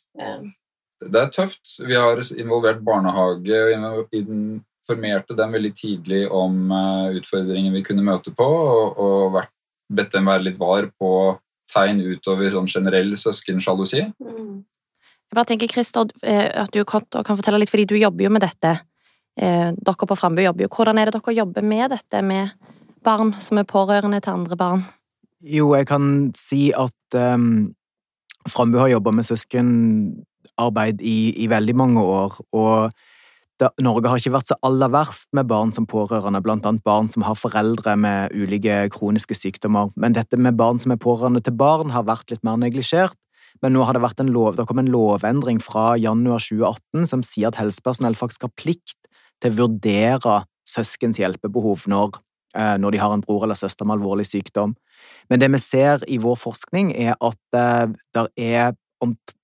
Det 0.99 1.21
er 1.21 1.29
tøft. 1.33 1.77
Vi 1.79 1.95
har 1.95 2.19
involvert 2.35 2.81
barnehage 2.85 3.59
og 3.77 4.17
informerte 4.17 5.37
dem 5.37 5.53
veldig 5.55 5.73
tidlig 5.77 6.23
om 6.33 6.71
eh, 6.73 7.19
utfordringer 7.19 7.75
vi 7.75 7.85
kunne 7.85 8.05
møte 8.05 8.33
på, 8.35 8.47
og, 8.47 9.29
vært, 9.37 9.53
bedt 9.89 10.13
dem 10.13 10.27
være 10.29 10.45
litt 10.45 10.59
var 10.61 10.89
på 11.01 11.11
tegn 11.73 12.01
utover 12.01 12.51
sånn 12.53 12.69
generell 12.69 13.15
søskensjalusi. 13.17 14.03
Mm. 14.21 14.59
Jeg 15.29 15.37
bare 15.37 15.45
tenker, 15.45 15.69
Christer, 15.69 16.09
eh, 16.25 16.49
at 16.63 16.73
du 16.73 16.81
kan, 16.89 17.05
fortelle 17.13 17.59
litt, 17.61 17.69
fordi 17.69 17.85
du 17.85 17.97
jobber 17.99 18.25
jo 18.25 18.31
med 18.33 18.41
dette 18.41 18.79
eh, 19.37 19.69
dere 19.77 20.07
på 20.09 20.17
Frambu 20.17 20.41
jobber 20.41 20.65
jo. 20.65 20.71
Hvordan 20.73 20.97
er 20.97 21.09
det 21.09 21.19
dere 21.19 21.35
jobber 21.37 21.65
med 21.65 21.93
dette 21.93 22.23
med 22.25 22.55
barn 23.05 23.35
som 23.39 23.61
er 23.61 23.67
pårørende 23.69 24.21
til 24.25 24.39
andre 24.39 24.57
barn? 24.57 24.87
Jo, 25.45 25.69
jeg 25.77 25.87
kan 25.87 26.31
si 26.35 26.71
at 26.75 27.15
um, 27.15 27.69
Frambu 28.49 28.79
har 28.81 28.89
jobba 28.91 29.13
med 29.15 29.27
søskenarbeid 29.29 31.05
i, 31.05 31.19
i, 31.43 31.47
veldig 31.47 31.77
mange 31.77 32.03
år. 32.03 32.41
og 32.51 32.91
da, 33.59 33.69
Norge 33.83 34.07
har 34.07 34.19
ikke 34.19 34.33
vært 34.33 34.49
så 34.49 34.57
aller 34.63 34.91
verst 34.91 35.29
med 35.35 35.47
barn 35.47 35.71
som 35.75 35.85
pårørende, 35.87 36.41
blant 36.41 36.65
annet 36.65 36.83
barn 36.83 37.09
som 37.11 37.25
har 37.27 37.35
foreldre 37.35 37.95
med 37.99 38.31
ulike 38.33 38.85
kroniske 38.95 39.35
sykdommer. 39.35 39.91
Men 39.99 40.15
dette 40.15 40.39
med 40.39 40.55
barn 40.59 40.79
som 40.79 40.95
er 40.95 41.01
pårørende 41.01 41.43
til 41.43 41.57
barn, 41.59 41.91
har 41.91 42.07
vært 42.07 42.31
litt 42.31 42.43
mer 42.47 42.57
neglisjert. 42.59 43.17
Men 43.63 43.75
nå 43.75 43.83
har 43.83 43.95
det 43.95 44.03
vært 44.03 44.21
en 44.23 44.31
lov, 44.31 44.55
det 44.55 44.65
kom 44.69 44.79
en 44.81 44.91
lovendring 44.91 45.59
fra 45.63 45.93
januar 45.99 46.43
2018 46.43 47.09
som 47.11 47.23
sier 47.25 47.51
at 47.51 47.59
helsepersonell 47.59 48.17
faktisk 48.17 48.47
har 48.47 48.55
plikt 48.59 48.97
til 49.43 49.53
å 49.53 49.59
vurdere 49.65 50.41
søskens 50.69 51.19
hjelpebehov 51.19 51.87
når, 51.91 52.19
eh, 52.55 52.75
når, 52.79 52.95
de 52.95 53.01
har 53.01 53.15
en 53.15 53.23
bror 53.25 53.45
eller 53.45 53.59
søster 53.59 53.87
med 53.87 53.99
alvorlig 53.99 54.27
sykdom. 54.29 54.75
Men 55.29 55.41
det 55.41 55.51
vi 55.51 55.61
ser 55.61 56.03
i 56.07 56.19
vår 56.21 56.37
forskning, 56.39 56.93
er 56.95 57.15
at 57.19 57.59
eh, 57.59 58.71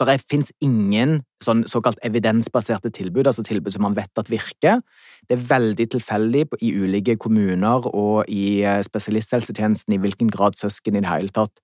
det 0.04 0.18
fins 0.30 0.52
ingen 0.64 1.22
sånn 1.44 1.64
såkalt 1.70 2.00
evidensbaserte 2.04 2.92
tilbud, 2.92 3.28
altså 3.28 3.46
tilbud 3.46 3.76
som 3.76 3.86
man 3.88 3.96
vet 3.96 4.12
at 4.20 4.32
virker. 4.32 4.82
Det 5.30 5.38
er 5.38 5.48
veldig 5.50 5.88
tilfeldig 5.96 6.46
i 6.62 6.74
ulike 6.76 7.16
kommuner 7.22 7.88
og 7.92 8.26
i 8.32 8.64
eh, 8.64 8.82
spesialisthelsetjenesten 8.86 9.96
i 9.96 10.02
hvilken 10.04 10.32
grad 10.34 10.60
søsken 10.60 10.98
i 10.98 11.04
det 11.04 11.12
hele 11.12 11.34
tatt 11.36 11.64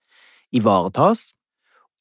ivaretas. 0.55 1.31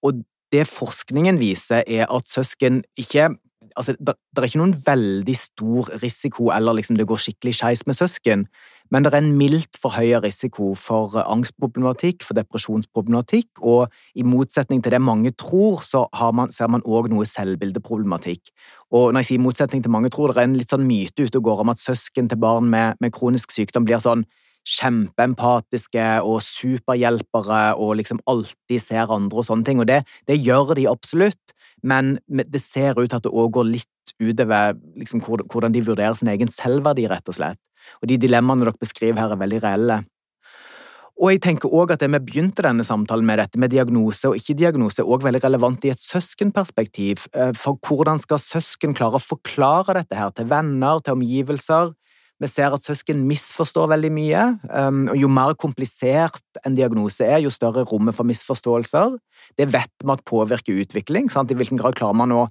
Og 0.06 0.22
det 0.52 0.66
forskningen 0.68 1.38
viser, 1.40 1.84
er 1.86 2.10
at 2.10 2.28
søsken 2.28 2.82
ikke 2.98 3.30
altså, 3.76 3.94
det, 3.98 4.16
er 4.36 4.48
ikke 4.48 4.60
noen 4.60 4.76
veldig 4.86 5.36
stor 5.38 5.90
risiko 6.02 6.50
eller 6.54 6.78
liksom 6.78 6.98
det 6.98 7.06
går 7.08 7.20
skikkelig 7.22 7.56
skeis 7.58 7.86
med 7.86 7.98
søsken, 7.98 8.46
men 8.90 9.04
det 9.04 9.12
er 9.12 9.20
en 9.20 9.36
mildt 9.38 9.78
forhøya 9.78 10.18
risiko 10.24 10.72
for 10.74 11.14
angstproblematikk, 11.22 12.24
for 12.26 12.34
depresjonsproblematikk, 12.34 13.62
og 13.62 13.92
i 14.18 14.26
motsetning 14.26 14.82
til 14.82 14.96
det 14.96 15.02
mange 15.02 15.30
tror, 15.38 15.84
så 15.86 16.08
man, 16.34 16.50
ser 16.50 16.72
man 16.72 16.82
òg 16.82 17.06
noe 17.12 17.26
selvbildeproblematikk. 17.28 18.50
Og 18.90 19.12
når 19.12 19.22
jeg 19.22 19.30
sier 19.30 19.44
motsetning 19.44 19.84
til 19.84 19.94
mange 19.94 20.10
tror, 20.10 20.34
det 20.34 20.42
er 20.42 20.50
en 20.50 20.58
litt 20.58 20.74
sånn 20.74 20.88
myte 20.88 21.22
ute 21.22 21.38
og 21.38 21.46
går 21.46 21.62
om 21.62 21.70
at 21.70 21.82
søsken 21.82 22.30
til 22.30 22.42
barn 22.42 22.66
med, 22.72 22.98
med 22.98 23.14
kronisk 23.14 23.54
sykdom 23.54 23.86
blir 23.86 24.02
sånn 24.02 24.26
kjempeempatiske 24.68 26.08
og 26.26 26.42
superhjelpere 26.44 27.62
og 27.80 27.96
liksom 28.00 28.20
alltid 28.30 28.82
ser 28.82 29.12
andre 29.14 29.40
og 29.40 29.48
sånne 29.48 29.66
ting, 29.66 29.80
og 29.80 29.88
det, 29.88 30.02
det 30.28 30.40
gjør 30.40 30.74
de 30.78 30.90
absolutt 30.90 31.56
men 31.82 32.18
det 32.28 32.60
ser 32.62 32.98
ut 32.98 33.08
til 33.08 33.18
at 33.18 33.24
det 33.24 33.32
òg 33.32 33.52
går 33.56 33.68
litt 33.70 34.14
utover 34.20 34.76
liksom, 35.00 35.22
hvordan 35.24 35.74
de 35.74 35.84
vurderer 35.84 36.16
sin 36.18 36.30
egen 36.32 36.50
selvverdi, 36.52 37.06
rett 37.10 37.28
og 37.30 37.36
slett. 37.36 37.60
Og 38.02 38.10
de 38.10 38.18
dilemmaene 38.20 38.66
dere 38.66 38.80
beskriver 38.80 39.22
her, 39.22 39.32
er 39.32 39.40
veldig 39.40 39.60
reelle. 39.64 40.00
Og 41.20 41.34
jeg 41.34 41.42
tenker 41.44 41.68
også 41.68 41.96
at 41.96 42.02
det 42.02 42.08
vi 42.14 42.20
begynte 42.30 42.64
denne 42.64 42.84
samtalen 42.86 43.26
med, 43.28 43.42
dette 43.42 43.60
med 43.60 43.72
diagnose 43.72 44.30
og 44.30 44.38
ikke-diagnose, 44.40 45.02
er 45.02 45.08
også 45.08 45.28
veldig 45.28 45.42
relevant 45.44 45.84
i 45.84 45.92
et 45.92 46.00
søskenperspektiv. 46.00 47.26
Eh, 47.36 47.52
for 47.56 47.76
hvordan 47.84 48.20
skal 48.22 48.40
søsken 48.40 48.96
klare 48.96 49.20
å 49.20 49.24
forklare 49.24 49.98
dette 50.00 50.16
her 50.16 50.32
til 50.36 50.48
venner, 50.48 51.02
til 51.04 51.18
omgivelser? 51.18 51.92
Vi 52.40 52.48
ser 52.48 52.72
at 52.72 52.86
søsken 52.86 53.26
misforstår 53.28 53.90
veldig 53.92 54.10
mye. 54.16 54.44
Um, 54.72 55.04
og 55.12 55.18
jo 55.20 55.28
mer 55.28 55.52
komplisert 55.60 56.40
en 56.64 56.78
diagnose 56.78 57.26
er, 57.26 57.42
jo 57.44 57.52
større 57.52 57.84
rommet 57.88 58.16
for 58.16 58.28
misforståelser. 58.28 59.18
Det 59.60 59.68
vet 59.72 59.92
vi 60.00 60.14
at 60.14 60.24
påvirker 60.28 60.80
utvikling. 60.80 61.28
Sant? 61.32 61.52
I 61.52 61.58
hvilken 61.58 61.80
grad 61.80 61.98
klarer 62.00 62.16
man 62.16 62.32
å, 62.32 62.46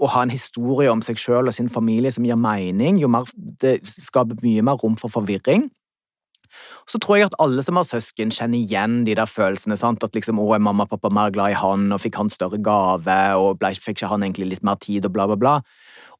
å 0.00 0.12
ha 0.12 0.24
en 0.26 0.32
historie 0.34 0.92
om 0.92 1.00
seg 1.04 1.20
selv 1.20 1.48
og 1.48 1.56
sin 1.56 1.72
familie 1.72 2.12
som 2.12 2.28
gir 2.28 2.40
mening? 2.40 3.00
Jo 3.00 3.08
mer, 3.12 3.28
det 3.64 3.78
skaper 3.88 4.44
mye 4.44 4.64
mer 4.66 4.80
rom 4.82 5.00
for 5.00 5.12
forvirring. 5.12 5.70
Så 6.90 6.98
tror 6.98 7.16
jeg 7.16 7.28
at 7.28 7.36
alle 7.42 7.62
som 7.64 7.78
har 7.78 7.86
søsken, 7.86 8.32
kjenner 8.34 8.58
igjen 8.58 9.04
de 9.06 9.14
der 9.16 9.30
følelsene. 9.30 9.78
Sant? 9.78 10.04
At 10.04 10.16
liksom, 10.16 10.40
å, 10.42 10.48
er 10.56 10.62
mamma 10.62 10.84
og 10.84 10.92
pappa 10.92 11.08
mer 11.14 11.32
glad 11.34 11.54
i 11.54 11.58
han, 11.58 11.88
og 11.94 12.02
fikk 12.02 12.18
han 12.20 12.32
større 12.32 12.60
gave, 12.60 13.18
og 13.38 13.60
ble, 13.60 13.72
fikk 13.78 14.00
ikke 14.00 14.10
han 14.12 14.26
egentlig 14.26 14.50
litt 14.54 14.66
mer 14.66 14.80
tid, 14.82 15.06
og 15.06 15.14
bla, 15.14 15.28
bla, 15.30 15.38
bla. 15.40 15.54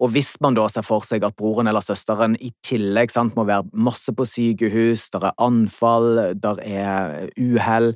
Og 0.01 0.15
hvis 0.15 0.33
man 0.41 0.57
da 0.57 0.65
ser 0.73 0.85
for 0.87 1.05
seg 1.05 1.25
at 1.27 1.37
broren 1.37 1.69
eller 1.69 1.85
søsteren 1.85 2.37
i 2.41 2.53
tillegg 2.65 3.13
sant, 3.13 3.35
må 3.37 3.45
være 3.49 3.69
masse 3.77 4.13
på 4.17 4.25
sykehus, 4.25 5.11
der 5.13 5.29
er 5.29 5.43
anfall, 5.45 6.39
der 6.41 6.63
er 6.65 7.29
uhell 7.37 7.93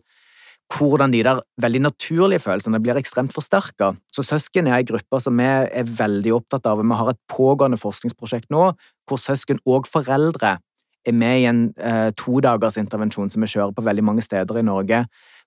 hvordan 0.75 1.13
de 1.13 1.23
der 1.23 1.41
veldig 1.61 1.81
naturlige 1.85 2.41
følelsene 2.41 2.81
blir 2.83 2.97
ekstremt 2.99 3.35
forsterka. 3.35 3.93
Så 4.13 4.25
søsken 4.25 4.67
er 4.67 4.79
ei 4.79 4.87
gruppe 4.89 5.21
som 5.21 5.37
vi 5.39 5.45
er 5.47 5.85
veldig 5.85 6.33
opptatt 6.39 6.67
av. 6.67 6.81
Vi 6.81 7.01
har 7.01 7.11
et 7.13 7.21
pågående 7.31 7.79
forskningsprosjekt 7.81 8.51
nå 8.51 8.71
hvor 9.09 9.21
søsken 9.21 9.61
og 9.69 9.87
foreldre 9.87 10.57
er 11.05 11.13
med 11.13 11.43
i 11.43 11.47
en 11.51 11.63
eh, 11.77 12.11
todagersintervensjon 12.17 13.31
som 13.31 13.45
vi 13.45 13.51
kjører 13.53 13.75
på 13.77 13.85
veldig 13.85 14.05
mange 14.09 14.25
steder 14.25 14.59
i 14.59 14.65
Norge, 14.65 15.05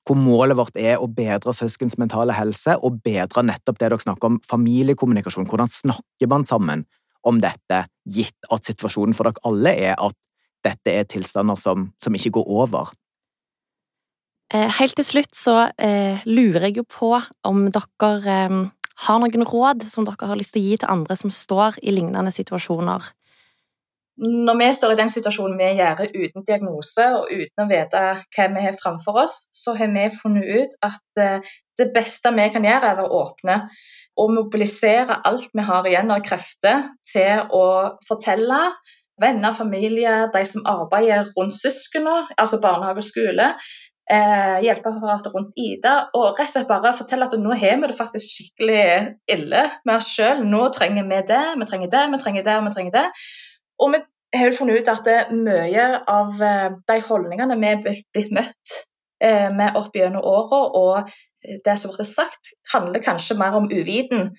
hvor 0.07 0.19
målet 0.19 0.57
vårt 0.57 0.77
er 0.79 1.01
å 1.01 1.09
bedre 1.11 1.53
søskens 1.55 1.97
mentale 1.99 2.35
helse 2.37 2.77
og 2.79 3.01
bedre 3.03 3.43
nettopp 3.43 3.79
det 3.79 3.89
dere 3.89 3.99
snakker 3.99 4.29
om, 4.31 4.37
familiekommunikasjon. 4.47 5.47
Hvordan 5.49 5.71
snakker 5.73 6.31
man 6.31 6.47
sammen 6.47 6.85
om 7.27 7.41
dette, 7.43 7.83
gitt 8.07 8.47
at 8.53 8.69
situasjonen 8.69 9.17
for 9.17 9.27
dere 9.27 9.43
alle 9.47 9.73
er 9.89 9.97
at 9.99 10.15
dette 10.63 10.93
er 10.93 11.09
tilstander 11.11 11.59
som, 11.59 11.89
som 11.99 12.15
ikke 12.15 12.37
går 12.39 12.47
over? 12.63 12.93
Eh, 14.53 14.69
helt 14.79 14.95
til 14.95 15.03
slutt 15.03 15.35
så 15.35 15.57
eh, 15.75 16.23
lurer 16.23 16.69
jeg 16.69 16.79
jo 16.79 16.87
på 16.87 17.11
om 17.47 17.65
dere 17.67 18.11
eh, 18.31 18.59
har 19.07 19.19
noen 19.19 19.43
råd 19.45 19.83
som 19.91 20.07
dere 20.07 20.29
har 20.29 20.39
lyst 20.39 20.55
til 20.55 20.63
å 20.63 20.69
gi 20.69 20.77
til 20.79 20.93
andre 20.93 21.17
som 21.19 21.33
står 21.33 21.81
i 21.83 21.91
lignende 21.91 22.31
situasjoner. 22.31 23.11
Når 24.17 24.57
vi 24.57 24.67
står 24.73 24.93
i 24.93 24.97
den 24.97 25.11
situasjonen 25.13 25.59
vi 25.59 25.69
gjør 25.77 26.01
uten 26.09 26.45
diagnose 26.47 27.05
og 27.19 27.29
uten 27.29 27.63
å 27.63 27.69
vite 27.69 28.03
hva 28.17 28.47
vi 28.55 28.65
har 28.65 28.77
framfor 28.77 29.21
oss, 29.23 29.35
så 29.53 29.75
har 29.77 29.91
vi 29.93 30.07
funnet 30.13 30.47
ut 30.49 30.77
at 30.85 31.21
eh, 31.21 31.55
det 31.77 31.91
beste 31.93 32.33
vi 32.33 32.47
kan 32.53 32.65
gjøre, 32.65 32.89
er 32.89 32.97
å 32.97 33.03
være 33.03 33.19
åpne 33.21 33.57
og 34.17 34.31
mobilisere 34.33 35.19
alt 35.29 35.51
vi 35.53 35.65
har 35.65 35.85
igjen 35.85 36.13
av 36.13 36.23
krefter 36.25 36.87
til 37.05 37.51
å 37.53 37.65
fortelle 38.07 38.61
venner, 39.21 39.53
familie, 39.53 40.15
de 40.33 40.41
som 40.45 40.65
arbeider 40.69 41.29
rundt 41.37 41.57
søsknene, 41.57 42.27
altså 42.37 42.59
barnehage 42.61 43.01
og 43.01 43.05
skole, 43.05 43.47
eh, 44.09 44.57
hjelpeapparatet 44.65 45.33
rundt 45.33 45.57
Ida, 45.57 45.95
og 46.17 46.37
rett 46.37 46.47
og 46.47 46.53
slett 46.53 46.69
bare 46.69 46.93
fortelle 46.97 47.29
at 47.29 47.37
nå 47.37 47.53
har 47.53 47.81
vi 47.81 47.89
det 47.89 47.97
faktisk 47.97 48.33
skikkelig 48.33 48.85
ille 49.33 49.65
med 49.85 49.95
oss 49.97 50.09
sjøl. 50.13 50.45
Nå 50.45 50.67
trenger 50.73 51.05
vi 51.09 51.21
det, 51.33 51.43
vi 51.57 51.69
trenger 51.69 51.93
det, 51.93 52.05
vi 52.13 52.21
trenger 52.23 52.47
det 52.47 52.57
og 52.57 52.67
vi 52.69 52.73
trenger 52.77 52.97
det. 52.97 53.05
Og 53.81 53.93
vi 53.93 54.01
har 54.37 54.49
jo 54.49 54.57
funnet 54.57 54.81
ut 54.81 54.91
at 54.91 55.31
mye 55.33 55.87
av 56.09 56.43
eh, 56.43 56.69
de 56.89 56.99
holdningene 57.07 57.57
vi 57.61 57.71
er 57.71 57.81
blitt 57.83 58.31
møtt 58.35 58.77
eh, 59.23 59.49
med 59.53 59.77
opp 59.79 59.95
gjennom 59.95 60.25
åra, 60.25 60.61
og 60.77 61.11
det 61.65 61.75
som 61.79 61.93
ble 61.93 62.05
sagt, 62.07 62.55
handler 62.73 63.03
kanskje 63.03 63.37
mer 63.39 63.55
om 63.57 63.69
uviten. 63.71 64.33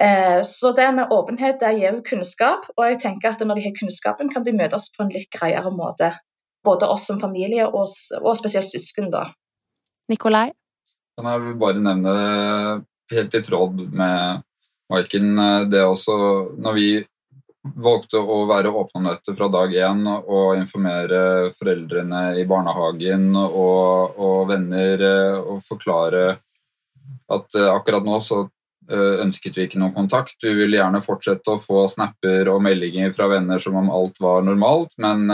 Eh, 0.00 0.42
så 0.42 0.72
det 0.76 0.88
med 0.96 1.12
åpenhet 1.14 1.60
det 1.62 1.72
gir 1.78 1.94
jo 1.94 2.02
kunnskap, 2.06 2.66
og 2.76 2.88
jeg 2.88 3.00
tenker 3.04 3.32
at 3.32 3.44
når 3.46 3.60
de 3.60 3.68
har 3.68 3.76
kunnskapen, 3.78 4.32
kan 4.32 4.44
de 4.46 4.56
møtes 4.56 4.90
på 4.94 5.04
en 5.04 5.14
litt 5.14 5.30
greiere 5.32 5.72
måte. 5.74 6.10
Både 6.64 6.88
oss 6.90 7.06
som 7.10 7.20
familie 7.20 7.66
og, 7.68 7.86
og 8.20 8.36
spesielt 8.38 8.66
søsken, 8.66 9.10
da. 9.12 9.28
Nikolai? 10.10 10.50
Kan 11.14 11.30
jeg 11.30 11.56
bare 11.60 11.80
nevne 11.84 12.14
helt 13.12 13.36
i 13.36 13.42
tråd 13.44 13.84
med 13.94 14.42
Maiken 14.90 15.38
det 15.70 15.80
også 15.80 16.14
Når 16.60 16.74
vi 16.76 16.88
valgte 17.64 18.20
å 18.20 18.42
være 18.48 18.72
åpne 18.72 19.00
om 19.00 19.06
dette 19.08 19.34
fra 19.36 19.48
dag 19.52 19.72
én 19.72 20.02
og 20.08 20.56
informere 20.58 21.52
foreldrene 21.56 22.34
i 22.40 22.44
barnehagen 22.48 23.30
og, 23.40 24.18
og 24.20 24.50
venner 24.50 25.04
eh, 25.08 25.38
og 25.38 25.62
forklare 25.64 26.26
at 27.32 27.56
eh, 27.56 27.70
akkurat 27.70 28.04
nå 28.04 28.18
så 28.20 28.42
eh, 28.44 29.22
ønsket 29.24 29.56
vi 29.56 29.66
ikke 29.68 29.80
noen 29.80 29.96
kontakt. 29.96 30.36
Vi 30.44 30.52
ville 30.58 30.76
gjerne 30.76 31.02
fortsette 31.04 31.54
å 31.54 31.62
få 31.62 31.86
snapper 31.90 32.52
og 32.52 32.60
meldinger 32.66 33.16
fra 33.16 33.30
venner 33.32 33.62
som 33.62 33.80
om 33.80 33.88
alt 33.92 34.20
var 34.20 34.44
normalt, 34.44 34.92
men, 35.00 35.24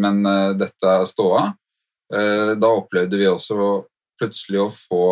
men 0.00 0.24
dette 0.56 0.96
er 0.96 1.04
ståa. 1.08 1.50
Da 2.06 2.68
opplevde 2.70 3.18
vi 3.18 3.26
også 3.26 3.80
plutselig 4.16 4.60
å 4.62 4.70
få 4.70 5.06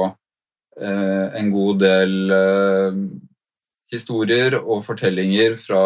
en 0.79 1.48
god 1.50 1.81
del 1.83 2.12
historier 3.94 4.57
og 4.61 4.85
fortellinger 4.87 5.57
fra 5.61 5.83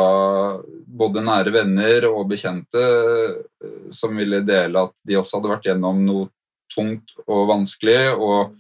både 0.99 1.23
nære 1.25 1.53
venner 1.55 2.09
og 2.11 2.29
bekjente 2.33 2.83
eh, 2.83 3.81
som 3.95 4.17
ville 4.19 4.43
dele 4.47 4.89
at 4.89 4.95
de 5.07 5.19
også 5.19 5.39
hadde 5.39 5.53
vært 5.53 5.69
gjennom 5.71 6.05
noe 6.07 6.29
tungt 6.73 7.15
og 7.27 7.49
vanskelig. 7.53 8.15
Og 8.17 8.55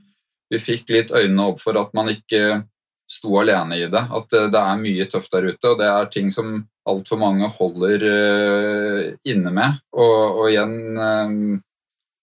vi 0.52 0.60
fikk 0.62 0.92
litt 0.94 1.14
øynene 1.14 1.50
opp 1.52 1.62
for 1.62 1.78
at 1.80 1.94
man 1.96 2.10
ikke 2.12 2.62
sto 3.08 3.38
alene 3.40 3.78
i 3.80 3.86
det. 3.90 4.04
At 4.20 4.34
eh, 4.36 4.50
det 4.52 4.64
er 4.64 4.82
mye 4.82 5.08
tøft 5.10 5.32
der 5.34 5.48
ute, 5.50 5.72
og 5.72 5.80
det 5.80 5.88
er 5.92 6.12
ting 6.12 6.32
som 6.34 6.60
altfor 6.88 7.20
mange 7.20 7.48
holder 7.58 8.04
eh, 8.10 9.00
inne 9.28 9.54
med. 9.54 9.80
Og, 9.96 10.42
og 10.42 10.52
igjen 10.52 11.62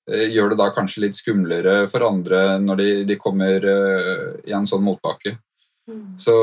gjør 0.06 0.52
det 0.52 0.58
da 0.60 0.68
kanskje 0.70 1.02
litt 1.02 1.18
skumlere 1.18 1.88
for 1.90 2.04
andre 2.06 2.60
når 2.62 2.78
de, 2.78 2.90
de 3.10 3.16
kommer 3.18 3.64
i 3.66 4.54
en 4.54 4.68
sånn 4.70 4.84
motbakke. 4.86 5.32
Mm. 5.86 6.16
Så 6.18 6.34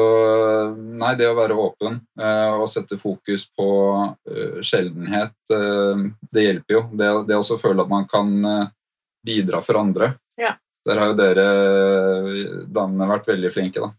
nei, 1.01 1.15
det 1.19 1.27
å 1.27 1.35
være 1.35 1.57
åpen 1.59 1.99
uh, 2.21 2.61
og 2.61 2.69
sette 2.71 2.99
fokus 3.01 3.49
på 3.59 3.69
uh, 3.99 4.61
sjeldenhet, 4.63 5.35
uh, 5.51 6.05
det 6.31 6.47
hjelper 6.47 6.77
jo. 6.77 6.83
Det, 6.95 7.09
det 7.31 7.39
også 7.39 7.59
føle 7.61 7.83
at 7.83 7.91
man 7.91 8.07
kan 8.11 8.37
bidra 9.27 9.63
for 9.63 9.81
andre. 9.81 10.13
Ja. 10.39 10.55
Der 10.87 10.99
har 10.99 11.13
jo 11.13 11.19
dere 11.19 11.47
damene 12.75 13.07
vært 13.11 13.29
veldig 13.31 13.51
flinke, 13.55 13.83
da. 13.83 13.93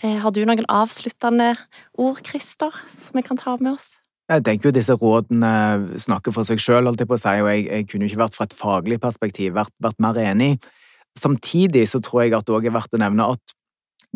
Har 0.00 0.32
du 0.32 0.40
noen 0.48 0.64
avsluttende 0.72 1.50
ord, 2.00 2.22
Christer, 2.24 2.72
som 2.72 3.18
vi 3.18 3.24
kan 3.26 3.36
ta 3.36 3.58
med 3.60 3.74
oss? 3.74 3.98
Jeg 4.30 4.44
tenker 4.46 4.70
jo 4.70 4.76
disse 4.76 4.94
rådene 4.96 5.98
snakker 6.00 6.32
for 6.32 6.48
seg 6.48 6.60
sjøl, 6.62 6.86
holdt 6.88 7.02
jeg 7.02 7.10
på 7.10 7.18
å 7.18 7.20
si, 7.20 7.32
og 7.42 7.48
jeg, 7.50 7.66
jeg, 7.66 7.86
kunne 7.90 8.06
jo 8.06 8.12
ikke 8.12 8.22
vært 8.22 8.36
fra 8.38 8.46
et 8.46 8.56
faglig 8.56 9.00
perspektiv 9.02 9.56
vært, 9.58 9.74
vært 9.82 10.00
mer 10.00 10.20
enig. 10.22 10.54
Samtidig 11.18 11.82
så 11.90 12.00
tror 12.04 12.22
jeg 12.24 12.36
at 12.38 12.46
det 12.46 12.54
òg 12.56 12.68
er 12.70 12.76
verdt 12.78 12.96
å 12.96 13.00
nevne 13.02 13.26
at 13.34 13.54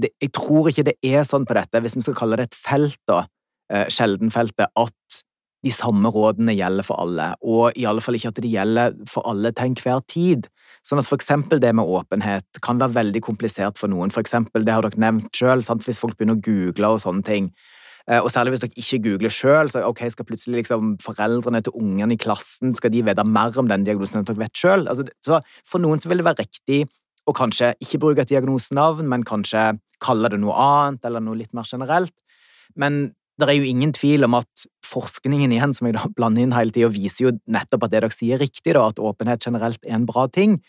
det, 0.00 0.10
jeg 0.22 0.32
tror 0.34 0.70
ikke 0.70 0.86
det 0.90 0.96
er 1.06 1.22
sånn 1.26 1.46
på 1.46 1.56
dette, 1.56 1.80
hvis 1.82 1.96
vi 1.98 2.04
skal 2.06 2.18
kalle 2.18 2.38
det 2.40 2.48
et 2.48 2.58
felt, 2.58 2.98
da, 3.10 3.24
eh, 3.72 3.86
sjeldenfeltet, 3.92 4.70
at 4.74 5.20
de 5.64 5.72
samme 5.72 6.10
rådene 6.12 6.52
gjelder 6.56 6.84
for 6.84 7.00
alle, 7.00 7.30
og 7.40 7.78
i 7.78 7.86
alle 7.88 8.02
fall 8.04 8.18
ikke 8.18 8.34
at 8.34 8.40
de 8.44 8.50
gjelder 8.52 8.98
for 9.08 9.24
alle 9.30 9.52
til 9.54 9.70
enhver 9.70 10.02
tid. 10.10 10.48
Sånn 10.84 11.00
at 11.00 11.08
for 11.08 11.16
eksempel 11.16 11.62
det 11.62 11.70
med 11.72 11.88
åpenhet 11.88 12.60
kan 12.64 12.80
være 12.82 12.98
veldig 12.98 13.22
komplisert 13.24 13.78
for 13.80 13.88
noen. 13.88 14.12
For 14.12 14.20
eksempel, 14.20 14.66
det 14.66 14.74
har 14.74 14.84
dere 14.84 15.00
nevnt 15.00 15.30
sjøl, 15.32 15.64
hvis 15.64 16.02
folk 16.02 16.18
begynner 16.18 16.36
å 16.36 16.44
google 16.44 16.90
og 16.92 17.00
sånne 17.00 17.24
ting. 17.24 17.48
Eh, 18.04 18.20
og 18.20 18.28
særlig 18.28 18.52
hvis 18.52 18.64
dere 18.66 18.82
ikke 18.82 19.00
googler 19.06 19.32
sjøl, 19.32 19.70
så 19.72 19.86
ok, 19.88 20.02
skal 20.12 20.28
plutselig 20.28 20.60
liksom 20.60 20.98
foreldrene 21.00 21.62
til 21.64 21.78
ungene 21.80 22.18
i 22.18 22.20
klassen 22.20 22.74
skal 22.76 22.92
de 22.92 23.00
vite 23.06 23.24
mer 23.24 23.56
om 23.56 23.70
den 23.70 23.86
diagnosen 23.86 24.20
enn 24.20 24.28
dere 24.28 24.42
vet 24.42 24.60
sjøl. 24.60 24.84
Altså, 24.92 25.40
for 25.64 25.80
noen 25.80 26.02
så 26.02 26.12
vil 26.12 26.20
det 26.20 26.28
være 26.28 26.44
riktig 26.44 26.82
og 27.28 27.36
kanskje 27.38 27.72
ikke 27.82 28.00
bruke 28.02 28.24
et 28.24 28.32
diagnosenavn, 28.32 29.08
men 29.08 29.26
kanskje 29.26 29.72
kalle 30.04 30.30
det 30.32 30.40
noe 30.42 30.54
annet 30.60 31.06
eller 31.08 31.22
noe 31.24 31.38
litt 31.38 31.54
mer 31.56 31.68
generelt. 31.68 32.14
Men 32.76 33.14
det 33.40 33.48
er 33.48 33.58
jo 33.58 33.66
ingen 33.66 33.92
tvil 33.94 34.26
om 34.26 34.36
at 34.38 34.66
forskningen 34.86 35.52
igjen, 35.54 35.72
som 35.74 35.88
jeg 35.88 35.96
da 35.96 36.06
blander 36.14 36.44
inn 36.44 36.54
hele 36.54 36.74
tida, 36.74 36.90
viser 36.92 37.26
jo 37.26 37.32
nettopp 37.50 37.86
at 37.86 37.94
det 37.94 38.02
dere 38.02 38.14
sier, 38.14 38.36
er 38.36 38.44
riktig, 38.44 38.74
da, 38.76 38.84
at 38.90 39.00
åpenhet 39.02 39.42
generelt 39.42 39.80
er 39.82 39.96
en 39.98 40.06
bra 40.06 40.28
ting. 40.30 40.60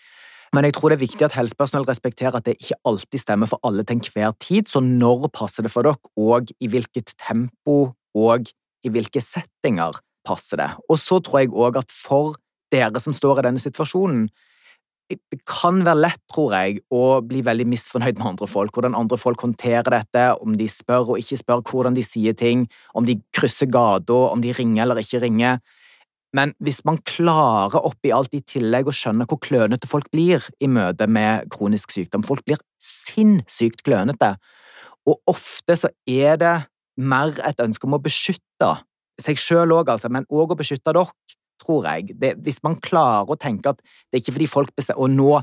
Men 0.55 0.65
jeg 0.67 0.77
tror 0.77 0.91
det 0.91 0.97
er 0.97 1.03
viktig 1.03 1.27
at 1.27 1.35
helsepersonell 1.35 1.85
respekterer 1.89 2.37
at 2.39 2.47
det 2.47 2.55
ikke 2.57 2.79
alltid 2.87 3.21
stemmer 3.21 3.49
for 3.51 3.61
alle 3.67 3.83
til 3.83 3.99
enhver 3.99 4.33
tid, 4.41 4.69
så 4.71 4.81
når 4.81 5.27
passer 5.35 5.65
det 5.65 5.73
for 5.73 5.85
dere, 5.85 5.99
og 6.15 6.49
i 6.57 6.71
hvilket 6.71 7.13
tempo 7.19 7.77
og 8.15 8.49
i 8.85 8.91
hvilke 8.93 9.21
settinger 9.21 9.99
passer 10.25 10.61
det. 10.61 10.71
Og 10.89 10.97
så 11.01 11.19
tror 11.21 11.43
jeg 11.43 11.53
òg 11.53 11.81
at 11.81 11.91
for 11.91 12.37
dere 12.73 13.01
som 13.01 13.13
står 13.13 13.41
i 13.41 13.47
denne 13.49 13.61
situasjonen, 13.61 14.29
det 15.09 15.39
kan 15.45 15.83
være 15.85 16.01
lett, 16.01 16.21
tror 16.31 16.55
jeg, 16.55 16.79
å 16.93 17.19
bli 17.25 17.43
veldig 17.45 17.67
misfornøyd 17.69 18.17
med 18.17 18.29
andre 18.31 18.47
folk. 18.49 18.73
Hvordan 18.73 18.97
andre 18.97 19.19
folk 19.21 19.43
håndterer 19.45 19.93
dette, 19.93 20.25
om 20.41 20.55
de 20.57 20.67
spør 20.71 21.13
og 21.13 21.21
ikke 21.21 21.37
spør, 21.41 21.63
hvordan 21.69 21.97
de 21.97 22.03
sier 22.05 22.33
ting, 22.37 22.65
om 22.97 23.05
de 23.05 23.19
krysser 23.35 23.69
gata, 23.69 24.17
om 24.31 24.41
de 24.41 24.53
ringer 24.57 24.85
eller 24.85 25.03
ikke 25.03 25.21
ringer. 25.21 25.61
Men 26.35 26.55
hvis 26.63 26.81
man 26.87 26.97
klarer 27.07 27.85
oppi 27.85 28.11
alt 28.11 28.33
i 28.35 28.41
tillegg 28.43 28.89
å 28.89 28.95
skjønne 28.95 29.27
hvor 29.29 29.39
klønete 29.43 29.87
folk 29.87 30.09
blir 30.11 30.43
i 30.59 30.67
møte 30.67 31.07
med 31.07 31.47
kronisk 31.53 31.93
sykdom 31.95 32.25
Folk 32.27 32.43
blir 32.47 32.59
sinnssykt 32.81 33.85
klønete, 33.85 34.33
og 35.05 35.21
ofte 35.29 35.77
så 35.77 35.91
er 36.09 36.41
det 36.41 36.55
mer 36.97 37.37
et 37.45 37.61
ønske 37.61 37.87
om 37.87 37.95
å 37.95 38.01
beskytte 38.01 38.71
seg 39.21 39.39
sjøl 39.39 39.71
òg, 39.77 39.93
altså, 39.93 40.09
men 40.11 40.27
òg 40.33 40.51
å 40.55 40.59
beskytte 40.59 40.89
dere 40.89 41.05
tror 41.61 41.87
jeg. 41.89 42.15
Det, 42.19 42.35
hvis 42.45 42.61
man 42.65 42.77
klarer 42.83 43.31
å 43.31 43.39
tenke 43.39 43.73
at 43.73 43.81
det 43.81 44.19
er 44.19 44.23
ikke 44.23 44.37
fordi 44.37 44.47
folk 44.51 44.73
bestemmer 44.77 45.05
Og 45.05 45.13
nå 45.13 45.35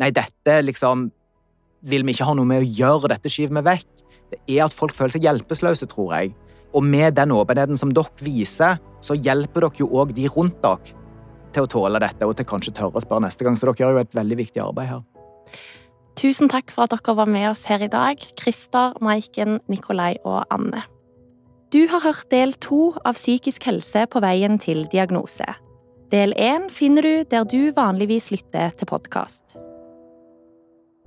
Nei, 0.00 0.08
dette 0.14 0.54
liksom 0.64 1.10
vil 1.84 2.04
vi 2.06 2.14
ikke 2.14 2.24
ha 2.24 2.32
noe 2.34 2.48
med 2.48 2.62
å 2.62 2.70
gjøre, 2.78 3.10
dette 3.12 3.30
skyver 3.30 3.58
vi 3.58 3.62
vekk. 3.66 4.02
Det 4.32 4.38
er 4.54 4.62
at 4.64 4.74
folk 4.74 4.94
føler 4.96 5.12
seg 5.12 5.26
hjelpeløse, 5.26 5.88
tror 5.90 6.14
jeg. 6.16 6.30
Og 6.72 6.84
med 6.86 7.18
den 7.18 7.34
åpenheten 7.36 7.78
som 7.78 7.92
dere 7.92 8.24
viser, 8.24 8.80
så 9.04 9.16
hjelper 9.18 9.66
dere 9.66 9.82
jo 9.82 9.90
òg 10.00 10.14
de 10.16 10.24
rundt 10.32 10.56
dere 10.64 10.96
til 11.52 11.66
å 11.66 11.70
tåle 11.74 12.00
dette, 12.00 12.24
og 12.24 12.38
til 12.38 12.48
kanskje 12.48 12.72
tørre 12.78 12.96
å 12.96 13.04
spørre 13.04 13.26
neste 13.26 13.44
gang. 13.44 13.58
Så 13.58 13.68
dere 13.68 13.84
gjør 13.84 13.98
jo 13.98 14.04
et 14.06 14.16
veldig 14.16 14.38
viktig 14.40 14.64
arbeid 14.64 14.94
her. 14.94 15.04
Tusen 16.16 16.50
takk 16.52 16.72
for 16.72 16.86
at 16.86 16.94
dere 16.94 17.16
var 17.18 17.28
med 17.28 17.50
oss 17.50 17.66
her 17.68 17.84
i 17.84 17.92
dag, 17.92 18.20
Christer, 18.40 18.96
Maiken, 19.04 19.60
Nikolai 19.72 20.14
og 20.24 20.42
Anne. 20.52 20.86
Du 21.72 21.86
har 21.88 22.02
hørt 22.04 22.26
del 22.28 22.50
to 22.60 22.90
av 23.00 23.16
Psykisk 23.16 23.64
helse 23.64 24.02
på 24.12 24.20
veien 24.20 24.58
til 24.60 24.82
diagnose. 24.92 25.46
Del 26.12 26.34
én 26.36 26.66
finner 26.68 27.06
du 27.06 27.22
der 27.30 27.46
du 27.48 27.72
vanligvis 27.72 28.26
lytter 28.28 28.74
til 28.76 28.90
podkast. 28.90 29.56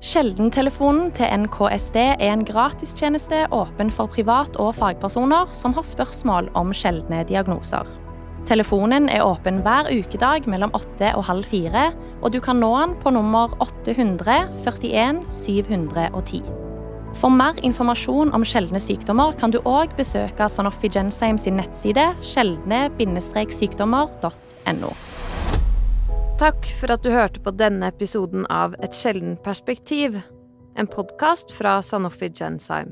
Sjeldentelefonen 0.02 1.14
til 1.14 1.30
NKSD 1.44 2.00
er 2.02 2.26
en 2.32 2.42
gratistjeneste 2.50 3.44
åpen 3.54 3.94
for 3.94 4.10
privat- 4.10 4.58
og 4.58 4.74
fagpersoner 4.80 5.54
som 5.54 5.78
har 5.78 5.86
spørsmål 5.86 6.50
om 6.58 6.74
sjeldne 6.74 7.22
diagnoser. 7.30 7.86
Telefonen 8.50 9.06
er 9.06 9.22
åpen 9.22 9.62
hver 9.62 9.94
ukedag 9.94 10.50
mellom 10.50 10.74
åtte 10.74 11.14
og 11.14 11.30
halv 11.30 11.46
fire, 11.46 11.92
og 12.24 12.34
du 12.34 12.42
kan 12.42 12.58
nå 12.58 12.74
den 12.82 12.98
på 13.06 13.14
nummer 13.14 13.54
800 13.62 14.50
41 14.66 15.28
710. 15.30 16.65
For 17.16 17.32
mer 17.32 17.56
informasjon 17.64 18.34
om 18.36 18.44
sjeldne 18.46 18.80
sykdommer 18.84 19.34
kan 19.40 19.52
du 19.54 19.60
òg 19.64 19.96
besøke 19.98 20.50
Sanofi 20.52 20.90
Jensheim 20.92 21.38
sin 21.40 21.56
nettside 21.60 22.16
sjeldne-sykdommer.no. 22.34 24.92
Takk 26.36 26.68
for 26.82 26.92
at 26.92 27.04
du 27.06 27.10
hørte 27.16 27.40
på 27.40 27.52
denne 27.56 27.88
episoden 27.94 28.44
av 28.52 28.76
Et 28.84 28.94
sjeldent 28.94 29.40
perspektiv, 29.46 30.20
en 30.76 30.88
podkast 30.92 31.52
fra 31.56 31.80
Sanofi 31.80 32.28
Gensheim. 32.36 32.92